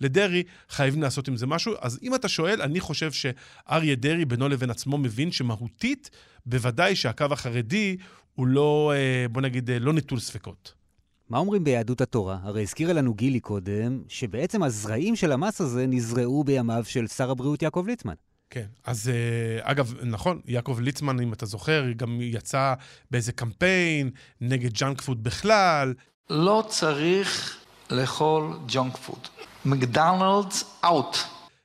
לדרעי, 0.00 0.42
חייבים 0.68 1.02
לעשות 1.02 1.28
עם 1.28 1.36
זה 1.36 1.46
משהו. 1.46 1.74
אז 1.80 1.98
אם 2.02 2.14
אתה 2.14 2.28
שואל, 2.28 2.62
אני 2.62 2.80
חושב 2.80 3.12
שאריה 3.12 3.94
דרעי 3.94 4.24
בינו 4.24 4.48
לבין 4.48 4.70
עצמו 4.70 4.98
מבין 4.98 5.32
שמהותית, 5.32 6.10
בוודאי 6.46 6.96
שהקו 6.96 7.24
החרדי 7.30 7.96
הוא 8.34 8.46
לא, 8.46 8.92
בוא 9.30 9.42
נגיד, 9.42 9.70
לא 9.70 9.92
נטול 9.92 10.20
ספקות. 10.20 10.85
מה 11.28 11.38
אומרים 11.38 11.64
ביהדות 11.64 12.00
התורה? 12.00 12.38
הרי 12.42 12.62
הזכירה 12.62 12.92
לנו 12.92 13.14
גילי 13.14 13.40
קודם, 13.40 14.02
שבעצם 14.08 14.62
הזרעים 14.62 15.16
של 15.16 15.32
המס 15.32 15.60
הזה 15.60 15.86
נזרעו 15.86 16.44
בימיו 16.44 16.84
של 16.86 17.06
שר 17.06 17.30
הבריאות 17.30 17.62
יעקב 17.62 17.84
ליצמן. 17.86 18.14
כן, 18.50 18.66
אז 18.84 19.08
אה, 19.08 19.70
אגב, 19.70 19.94
נכון, 20.02 20.40
יעקב 20.46 20.78
ליצמן, 20.80 21.20
אם 21.20 21.32
אתה 21.32 21.46
זוכר, 21.46 21.84
גם 21.96 22.18
יצא 22.20 22.74
באיזה 23.10 23.32
קמפיין 23.32 24.10
נגד 24.40 24.72
ג'אנק 24.72 25.00
פוד 25.00 25.24
בכלל. 25.24 25.94
לא 26.30 26.64
צריך 26.68 27.58
לאכול 27.90 28.58
ג'אנק 28.66 28.96
פוד. 28.96 29.28
מקדונלדס 29.64 30.64
out. 30.84 31.16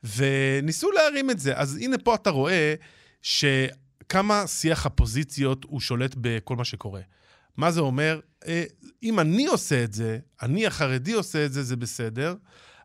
וניסו 0.04 0.92
להרים 0.92 1.30
את 1.30 1.40
זה. 1.40 1.58
אז 1.58 1.78
הנה 1.78 1.98
פה 1.98 2.16
אתה 2.16 2.30
רואה 2.30 2.74
שכמה 3.22 4.48
שיח 4.48 4.86
הפוזיציות 4.86 5.64
הוא 5.64 5.80
שולט 5.80 6.16
בכל 6.18 6.56
מה 6.56 6.66
שקורה. 6.66 7.02
מה 7.58 7.72
זה 7.72 7.82
אומר? 7.82 8.20
אה, 8.48 8.64
אם 9.04 9.20
אני 9.20 9.46
עושה 9.46 9.84
את 9.84 9.94
זה, 9.94 10.20
אני 10.42 10.68
החרדי 10.68 11.14
עושה 11.14 11.46
את 11.46 11.54
זה, 11.54 11.64
זה 11.64 11.76
בסדר, 11.76 12.36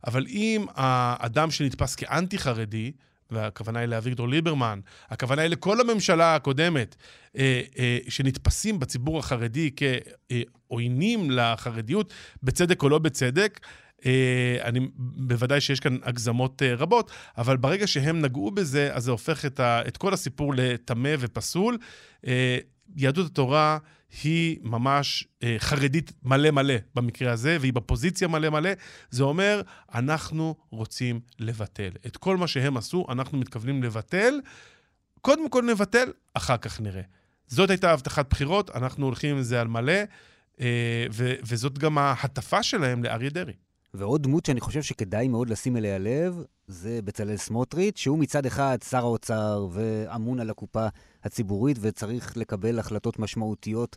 אבל 0.07 0.27
אם 0.29 0.67
האדם 0.75 1.51
שנתפס 1.51 1.95
כאנטי-חרדי, 1.95 2.93
והכוונה 3.31 3.81
היא 3.81 3.87
לאביגדור 3.87 4.29
ליברמן, 4.29 4.81
הכוונה 5.09 5.43
היא 5.43 5.51
לכל 5.51 5.81
הממשלה 5.81 6.35
הקודמת, 6.35 6.97
אה, 7.37 7.63
אה, 7.79 7.99
שנתפסים 8.09 8.79
בציבור 8.79 9.19
החרדי 9.19 9.71
כעוינים 9.77 11.31
לחרדיות, 11.31 12.13
בצדק 12.43 12.83
או 12.83 12.89
לא 12.89 12.99
בצדק, 12.99 13.61
אני, 14.63 14.81
בוודאי 14.97 15.61
שיש 15.61 15.81
כאן 15.81 15.99
הגזמות 16.03 16.63
רבות, 16.63 17.11
אבל 17.39 17.57
ברגע 17.57 17.87
שהם 17.87 18.21
נגעו 18.21 18.51
בזה, 18.51 18.95
אז 18.95 19.05
זה 19.05 19.11
הופך 19.11 19.45
את, 19.45 19.61
ה, 19.61 19.83
את 19.89 19.97
כל 19.97 20.15
הסיפור 20.15 20.55
לטמא 20.57 21.15
ופסול. 21.19 21.79
יהדות 22.97 23.27
התורה 23.27 23.79
היא 24.23 24.59
ממש 24.63 25.25
אה, 25.43 25.57
חרדית 25.59 26.13
מלא 26.23 26.51
מלא 26.51 26.75
במקרה 26.95 27.33
הזה, 27.33 27.57
והיא 27.61 27.73
בפוזיציה 27.73 28.29
מלא 28.29 28.51
מלא. 28.51 28.71
זה 29.11 29.23
אומר, 29.23 29.63
אנחנו 29.95 30.55
רוצים 30.71 31.21
לבטל. 31.39 31.91
את 32.07 32.17
כל 32.17 32.37
מה 32.37 32.47
שהם 32.47 32.77
עשו, 32.77 33.07
אנחנו 33.09 33.39
מתכוונים 33.39 33.83
לבטל. 33.83 34.41
קודם 35.21 35.51
כל 35.51 35.63
נבטל, 35.63 36.13
אחר 36.35 36.57
כך 36.57 36.81
נראה. 36.81 37.03
זאת 37.47 37.71
הייתה 37.71 37.93
הבטחת 37.93 38.31
בחירות, 38.31 38.71
אנחנו 38.71 39.07
הולכים 39.07 39.37
עם 39.37 39.43
זה 39.43 39.61
על 39.61 39.69
מלא, 39.69 39.93
אה, 40.61 41.07
ו- 41.13 41.35
וזאת 41.43 41.79
גם 41.79 41.99
ההטפה 41.99 42.63
שלהם 42.63 43.05
לאריה 43.05 43.31
דרעי. 43.31 43.55
ועוד 43.97 44.23
דמות 44.23 44.47
שאני 44.47 44.61
חושב 44.61 44.83
שכדאי 44.83 45.29
מאוד 45.29 45.51
לשים 45.51 45.77
אליה 45.77 45.99
לב, 45.99 46.43
זה 46.67 47.01
בצלאל 47.05 47.37
סמוטריץ', 47.37 47.99
שהוא 47.99 48.19
מצד 48.19 48.47
אחד 48.47 48.79
שר 48.91 48.99
האוצר 48.99 49.69
ואמון 49.71 50.41
על 50.41 50.51
הקופה 50.51 50.87
הציבורית 51.25 51.79
וצריך 51.81 52.37
לקבל 52.37 52.79
החלטות 52.79 53.19
משמעותיות 53.19 53.97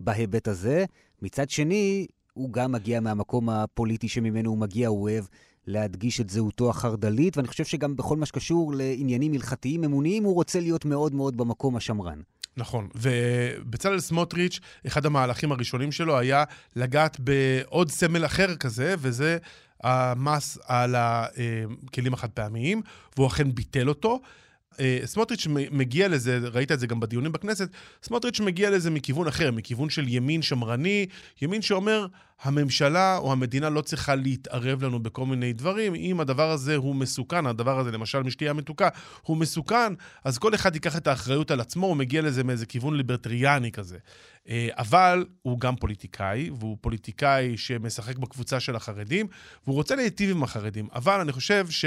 בהיבט 0.00 0.48
הזה. 0.48 0.84
מצד 1.22 1.50
שני, 1.50 2.06
הוא 2.32 2.52
גם 2.52 2.72
מגיע 2.72 3.00
מהמקום 3.00 3.50
הפוליטי 3.50 4.08
שממנו 4.08 4.50
הוא 4.50 4.58
מגיע, 4.58 4.88
הוא 4.88 5.02
אוהב 5.02 5.24
להדגיש 5.66 6.20
את 6.20 6.30
זהותו 6.30 6.70
החרד"לית, 6.70 7.36
ואני 7.36 7.48
חושב 7.48 7.64
שגם 7.64 7.96
בכל 7.96 8.16
מה 8.16 8.26
שקשור 8.26 8.74
לעניינים 8.74 9.32
הלכתיים 9.32 9.84
אמוניים, 9.84 10.24
הוא 10.24 10.34
רוצה 10.34 10.60
להיות 10.60 10.84
מאוד 10.84 11.14
מאוד 11.14 11.36
במקום 11.36 11.76
השמרן. 11.76 12.20
נכון, 12.58 12.88
ובצלאל 12.94 14.00
סמוטריץ', 14.00 14.60
אחד 14.86 15.06
המהלכים 15.06 15.52
הראשונים 15.52 15.92
שלו 15.92 16.18
היה 16.18 16.44
לגעת 16.76 17.20
בעוד 17.20 17.90
סמל 17.90 18.24
אחר 18.26 18.56
כזה, 18.56 18.94
וזה 18.98 19.38
המס 19.82 20.58
על 20.66 20.94
הכלים 20.98 22.14
החד 22.14 22.30
פעמיים, 22.30 22.82
והוא 23.16 23.26
אכן 23.26 23.54
ביטל 23.54 23.88
אותו. 23.88 24.20
אה, 24.80 25.00
סמוטריץ' 25.04 25.46
מגיע 25.70 26.08
לזה, 26.08 26.38
ראית 26.52 26.72
את 26.72 26.80
זה 26.80 26.86
גם 26.86 27.00
בדיונים 27.00 27.32
בכנסת, 27.32 27.68
סמוטריץ' 28.02 28.40
מגיע 28.40 28.70
לזה 28.70 28.90
מכיוון 28.90 29.26
אחר, 29.26 29.50
מכיוון 29.50 29.90
של 29.90 30.08
ימין 30.08 30.42
שמרני, 30.42 31.06
ימין 31.42 31.62
שאומר, 31.62 32.06
הממשלה 32.42 33.16
או 33.16 33.32
המדינה 33.32 33.70
לא 33.70 33.80
צריכה 33.80 34.14
להתערב 34.14 34.84
לנו 34.84 35.02
בכל 35.02 35.26
מיני 35.26 35.52
דברים. 35.52 35.94
אם 35.94 36.20
הדבר 36.20 36.50
הזה 36.50 36.76
הוא 36.76 36.94
מסוכן, 36.94 37.46
הדבר 37.46 37.78
הזה, 37.78 37.90
למשל 37.90 38.22
משתייה 38.22 38.52
מתוקה, 38.52 38.88
הוא 39.22 39.36
מסוכן, 39.36 39.92
אז 40.24 40.38
כל 40.38 40.54
אחד 40.54 40.74
ייקח 40.74 40.96
את 40.96 41.06
האחריות 41.06 41.50
על 41.50 41.60
עצמו, 41.60 41.86
הוא 41.86 41.96
מגיע 41.96 42.22
לזה 42.22 42.44
מאיזה 42.44 42.66
כיוון 42.66 42.96
ליברטריאני 42.96 43.72
כזה. 43.72 43.98
אה, 44.48 44.68
אבל 44.72 45.24
הוא 45.42 45.60
גם 45.60 45.76
פוליטיקאי, 45.76 46.50
והוא 46.58 46.76
פוליטיקאי 46.80 47.56
שמשחק 47.56 48.18
בקבוצה 48.18 48.60
של 48.60 48.76
החרדים, 48.76 49.26
והוא 49.64 49.74
רוצה 49.74 49.96
להיטיב 49.96 50.30
עם 50.30 50.42
החרדים. 50.42 50.88
אבל 50.94 51.20
אני 51.20 51.32
חושב 51.32 51.66
ש... 51.70 51.84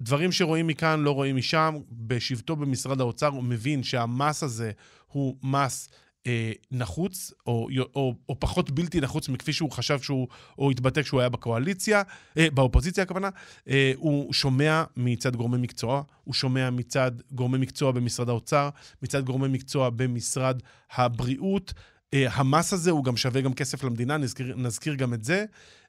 דברים 0.00 0.32
שרואים 0.32 0.66
מכאן 0.66 1.00
לא 1.00 1.10
רואים 1.10 1.36
משם. 1.36 1.76
בשבתו 1.92 2.56
במשרד 2.56 3.00
האוצר 3.00 3.26
הוא 3.26 3.44
מבין 3.44 3.82
שהמס 3.82 4.42
הזה 4.42 4.70
הוא 5.06 5.36
מס 5.42 5.88
אה, 6.26 6.52
נחוץ, 6.70 7.32
או, 7.46 7.68
או, 7.94 8.14
או 8.28 8.40
פחות 8.40 8.70
בלתי 8.70 9.00
נחוץ 9.00 9.28
מכפי 9.28 9.52
שהוא 9.52 9.70
חשב 9.70 10.00
שהוא, 10.00 10.28
או 10.58 10.70
התבטא 10.70 11.02
כשהוא 11.02 11.20
היה 11.20 11.28
בקואליציה, 11.28 12.02
אה, 12.36 12.46
באופוזיציה 12.54 13.02
הכוונה. 13.02 13.28
אה, 13.68 13.92
הוא 13.96 14.32
שומע 14.32 14.84
מצד 14.96 15.36
גורמי 15.36 15.58
מקצוע, 15.58 16.02
הוא 16.24 16.34
שומע 16.34 16.70
מצד 16.70 17.10
גורמי 17.32 17.58
מקצוע 17.58 17.92
במשרד 17.92 18.28
האוצר, 18.28 18.68
מצד 19.02 19.24
גורמי 19.24 19.48
מקצוע 19.48 19.90
במשרד 19.90 20.62
הבריאות. 20.94 21.72
אה, 22.14 22.26
המס 22.32 22.72
הזה 22.72 22.90
הוא 22.90 23.04
גם 23.04 23.16
שווה 23.16 23.40
גם 23.40 23.54
כסף 23.54 23.84
למדינה, 23.84 24.16
נזכיר, 24.16 24.54
נזכיר 24.56 24.94
גם 24.94 25.14
את 25.14 25.24
זה. 25.24 25.44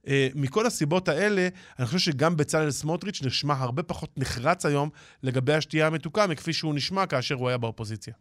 אה, 0.07 0.27
מכל 0.35 0.65
הסיבות 0.65 1.07
האלה, 1.07 1.47
אני 1.79 1.85
חושב 1.85 1.99
שגם 1.99 2.37
בצלאל 2.37 2.71
סמוטריץ' 2.71 3.21
נשמע 3.23 3.53
הרבה 3.53 3.83
פחות 3.83 4.09
נחרץ 4.17 4.65
היום 4.65 4.89
לגבי 5.23 5.53
השתייה 5.53 5.87
המתוקה 5.87 6.27
מכפי 6.27 6.53
שהוא 6.53 6.75
נשמע 6.75 7.05
כאשר 7.05 7.35
הוא 7.35 7.49
היה 7.49 7.57
באופוזיציה. 7.57 8.13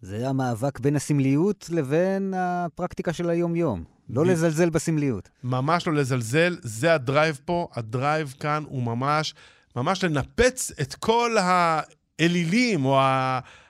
זה 0.00 0.28
המאבק 0.28 0.80
בין 0.80 0.96
הסמליות 0.96 1.66
לבין 1.70 2.34
הפרקטיקה 2.36 3.12
של 3.12 3.30
היום-יום. 3.30 3.84
לא 4.08 4.26
לזלזל 4.26 4.70
בסמליות. 4.70 5.28
ממש 5.44 5.86
לא 5.86 5.94
לזלזל, 5.94 6.56
זה 6.62 6.94
ה 6.94 7.02
drive 7.02 7.40
פה. 7.44 7.68
ה 7.74 7.84
drive 7.84 8.34
כאן 8.40 8.64
הוא 8.66 8.82
ממש, 8.82 9.34
ממש 9.76 10.04
לנפץ 10.04 10.72
את 10.80 10.94
כל 10.94 11.36
האלילים 11.40 12.84
או 12.84 13.00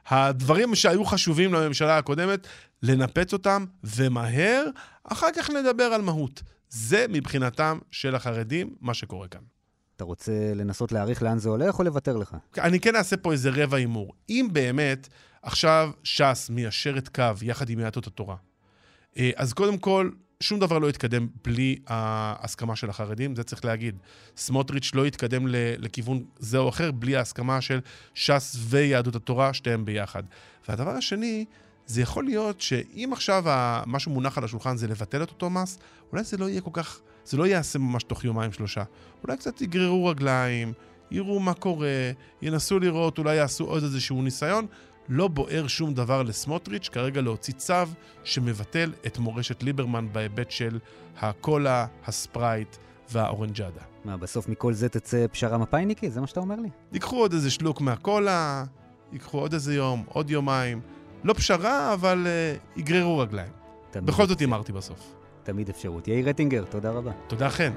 הדברים 0.06 0.74
שהיו 0.74 1.04
חשובים 1.04 1.54
לממשלה 1.54 1.98
הקודמת, 1.98 2.46
לנפץ 2.84 3.32
אותם, 3.32 3.64
ומהר, 3.84 4.64
אחר 5.04 5.26
כך 5.36 5.50
נדבר 5.50 5.84
על 5.84 6.02
מהות. 6.02 6.42
זה 6.68 7.06
מבחינתם 7.08 7.78
של 7.90 8.14
החרדים, 8.14 8.74
מה 8.80 8.94
שקורה 8.94 9.28
כאן. 9.28 9.40
אתה 9.96 10.04
רוצה 10.04 10.32
לנסות 10.54 10.92
להעריך 10.92 11.22
לאן 11.22 11.38
זה 11.38 11.48
הולך 11.48 11.78
או 11.78 11.84
לוותר 11.84 12.16
לך? 12.16 12.36
אני 12.58 12.80
כן 12.80 12.96
אעשה 12.96 13.16
פה 13.16 13.32
איזה 13.32 13.50
רבע 13.52 13.76
הימור. 13.76 14.12
אם 14.28 14.48
באמת 14.52 15.08
עכשיו 15.42 15.90
ש"ס 16.04 16.50
מיישרת 16.50 17.08
קו 17.08 17.32
יחד 17.42 17.70
עם 17.70 17.78
יהדות 17.78 18.06
התורה, 18.06 18.36
אה, 19.18 19.30
אז 19.36 19.52
קודם 19.52 19.78
כל, 19.78 20.10
שום 20.40 20.60
דבר 20.60 20.78
לא 20.78 20.90
יתקדם 20.90 21.28
בלי 21.44 21.76
ההסכמה 21.86 22.76
של 22.76 22.90
החרדים, 22.90 23.36
זה 23.36 23.44
צריך 23.44 23.64
להגיד. 23.64 23.96
סמוטריץ' 24.36 24.90
לא 24.94 25.06
יתקדם 25.06 25.46
לכיוון 25.78 26.24
זה 26.38 26.58
או 26.58 26.68
אחר 26.68 26.90
בלי 26.90 27.16
ההסכמה 27.16 27.60
של 27.60 27.80
ש"ס 28.14 28.56
ויהדות 28.58 29.16
התורה, 29.16 29.54
שתיהם 29.54 29.84
ביחד. 29.84 30.22
והדבר 30.68 30.90
השני, 30.90 31.44
זה 31.86 32.02
יכול 32.02 32.24
להיות 32.24 32.60
שאם 32.60 33.10
עכשיו 33.12 33.44
מה 33.86 33.98
שמונח 33.98 34.38
על 34.38 34.44
השולחן 34.44 34.76
זה 34.76 34.86
לבטל 34.88 35.22
את 35.22 35.30
אותו 35.30 35.50
מס, 35.50 35.78
אולי 36.12 36.24
זה 36.24 36.36
לא 36.36 36.48
יהיה 36.48 36.60
כל 36.60 36.70
כך, 36.72 37.00
זה 37.24 37.36
לא 37.36 37.46
ייעשה 37.46 37.78
ממש 37.78 38.02
תוך 38.02 38.24
יומיים 38.24 38.52
שלושה. 38.52 38.82
אולי 39.24 39.36
קצת 39.36 39.60
יגררו 39.60 40.06
רגליים, 40.06 40.72
יראו 41.10 41.40
מה 41.40 41.54
קורה, 41.54 42.10
ינסו 42.42 42.78
לראות, 42.78 43.18
אולי 43.18 43.36
יעשו 43.36 43.64
עוד 43.64 43.82
איזשהו 43.82 44.22
ניסיון. 44.22 44.66
לא 45.08 45.28
בוער 45.28 45.66
שום 45.66 45.94
דבר 45.94 46.22
לסמוטריץ' 46.22 46.88
כרגע 46.88 47.20
להוציא 47.20 47.54
צו 47.54 47.74
שמבטל 48.24 48.92
את 49.06 49.18
מורשת 49.18 49.62
ליברמן 49.62 50.08
בהיבט 50.12 50.50
של 50.50 50.78
הקולה, 51.20 51.86
הספרייט 52.06 52.76
והאורנג'אדה. 53.10 53.80
מה, 54.04 54.16
בסוף 54.16 54.48
מכל 54.48 54.72
זה 54.72 54.88
תצא 54.88 55.26
פשרה 55.32 55.58
מפאיניקי? 55.58 56.10
זה 56.10 56.20
מה 56.20 56.26
שאתה 56.26 56.40
אומר 56.40 56.56
לי? 56.56 56.68
ייקחו 56.92 57.16
עוד 57.16 57.32
איזה 57.32 57.50
שלוק 57.50 57.80
מהקולה, 57.80 58.64
ייקחו 59.12 59.38
עוד 59.38 59.52
איזה 59.52 59.74
יום, 59.74 60.04
עוד 60.08 60.30
יומיים. 60.30 60.80
לא 61.24 61.32
פשרה, 61.32 61.92
אבל 61.92 62.26
uh, 62.26 62.80
יגררו 62.80 63.18
רגליים. 63.18 63.52
בכל 63.96 64.26
זאת 64.26 64.40
הימרתי 64.40 64.72
בסוף. 64.72 65.14
תמיד 65.42 65.68
אפשרות. 65.68 66.08
יאיר 66.08 66.28
רטינגר, 66.28 66.64
תודה 66.64 66.90
רבה. 66.90 67.12
תודה, 67.26 67.50
חן. 67.50 67.72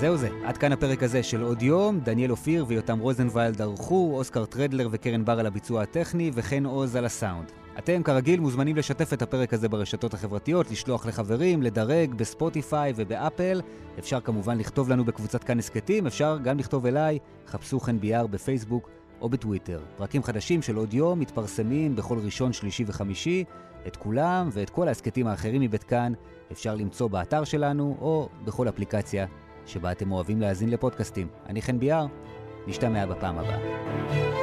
זהו 0.00 0.16
זה, 0.16 0.28
עד 0.44 0.56
כאן 0.56 0.72
הפרק 0.72 1.02
הזה 1.02 1.22
של 1.22 1.42
עוד 1.42 1.62
יום. 1.62 2.00
דניאל 2.00 2.30
אופיר 2.30 2.64
ויותם 2.68 2.98
רוזנבלד 2.98 3.62
ערכו, 3.62 4.10
אוסקר 4.14 4.44
טרדלר 4.44 4.88
וקרן 4.90 5.24
בר 5.24 5.40
על 5.40 5.46
הביצוע 5.46 5.82
הטכני, 5.82 6.30
וכן 6.34 6.66
עוז 6.66 6.96
על 6.96 7.04
הסאונד. 7.04 7.52
אתם 7.78 8.02
כרגיל 8.02 8.40
מוזמנים 8.40 8.76
לשתף 8.76 9.12
את 9.12 9.22
הפרק 9.22 9.54
הזה 9.54 9.68
ברשתות 9.68 10.14
החברתיות, 10.14 10.70
לשלוח 10.70 11.06
לחברים, 11.06 11.62
לדרג 11.62 12.14
בספוטיפיי 12.14 12.92
ובאפל. 12.96 13.60
אפשר 13.98 14.20
כמובן 14.20 14.58
לכתוב 14.58 14.90
לנו 14.90 15.04
בקבוצת 15.04 15.44
כאן 15.44 15.58
הסכתים, 15.58 16.06
אפשר 16.06 16.38
גם 16.42 16.58
לכתוב 16.58 16.86
אליי, 16.86 17.18
חפשו 17.46 17.80
חן 17.80 17.98
ביאר 18.00 18.26
בפייסבוק 18.26 18.90
או 19.20 19.28
בטוויטר. 19.28 19.80
פרקים 19.96 20.22
חדשים 20.22 20.62
של 20.62 20.76
עוד 20.76 20.94
יום 20.94 21.20
מתפרסמים 21.20 21.96
בכל 21.96 22.18
ראשון, 22.18 22.52
שלישי 22.52 22.84
וחמישי. 22.86 23.44
את 23.86 23.96
כולם 23.96 24.48
ואת 24.52 24.70
כל 24.70 24.88
ההסכתים 24.88 25.26
האחרים 25.26 25.60
מבית 25.60 25.84
כאן 25.84 26.12
אפשר 26.52 26.74
למצוא 26.74 27.08
באתר 27.08 27.44
שלנו 27.44 27.96
או 28.00 28.28
בכל 28.44 28.68
אפליקציה 28.68 29.26
שבה 29.68 29.92
אתם 29.92 30.12
אוהבים 30.12 30.40
להאזין 30.40 30.70
לפודקאסטים. 30.70 31.28
אני 31.46 31.62
חן 31.62 31.78
ביאר, 31.78 32.06
נשתמע 32.66 33.06
בפעם 33.06 33.38
הבאה. 33.38 34.37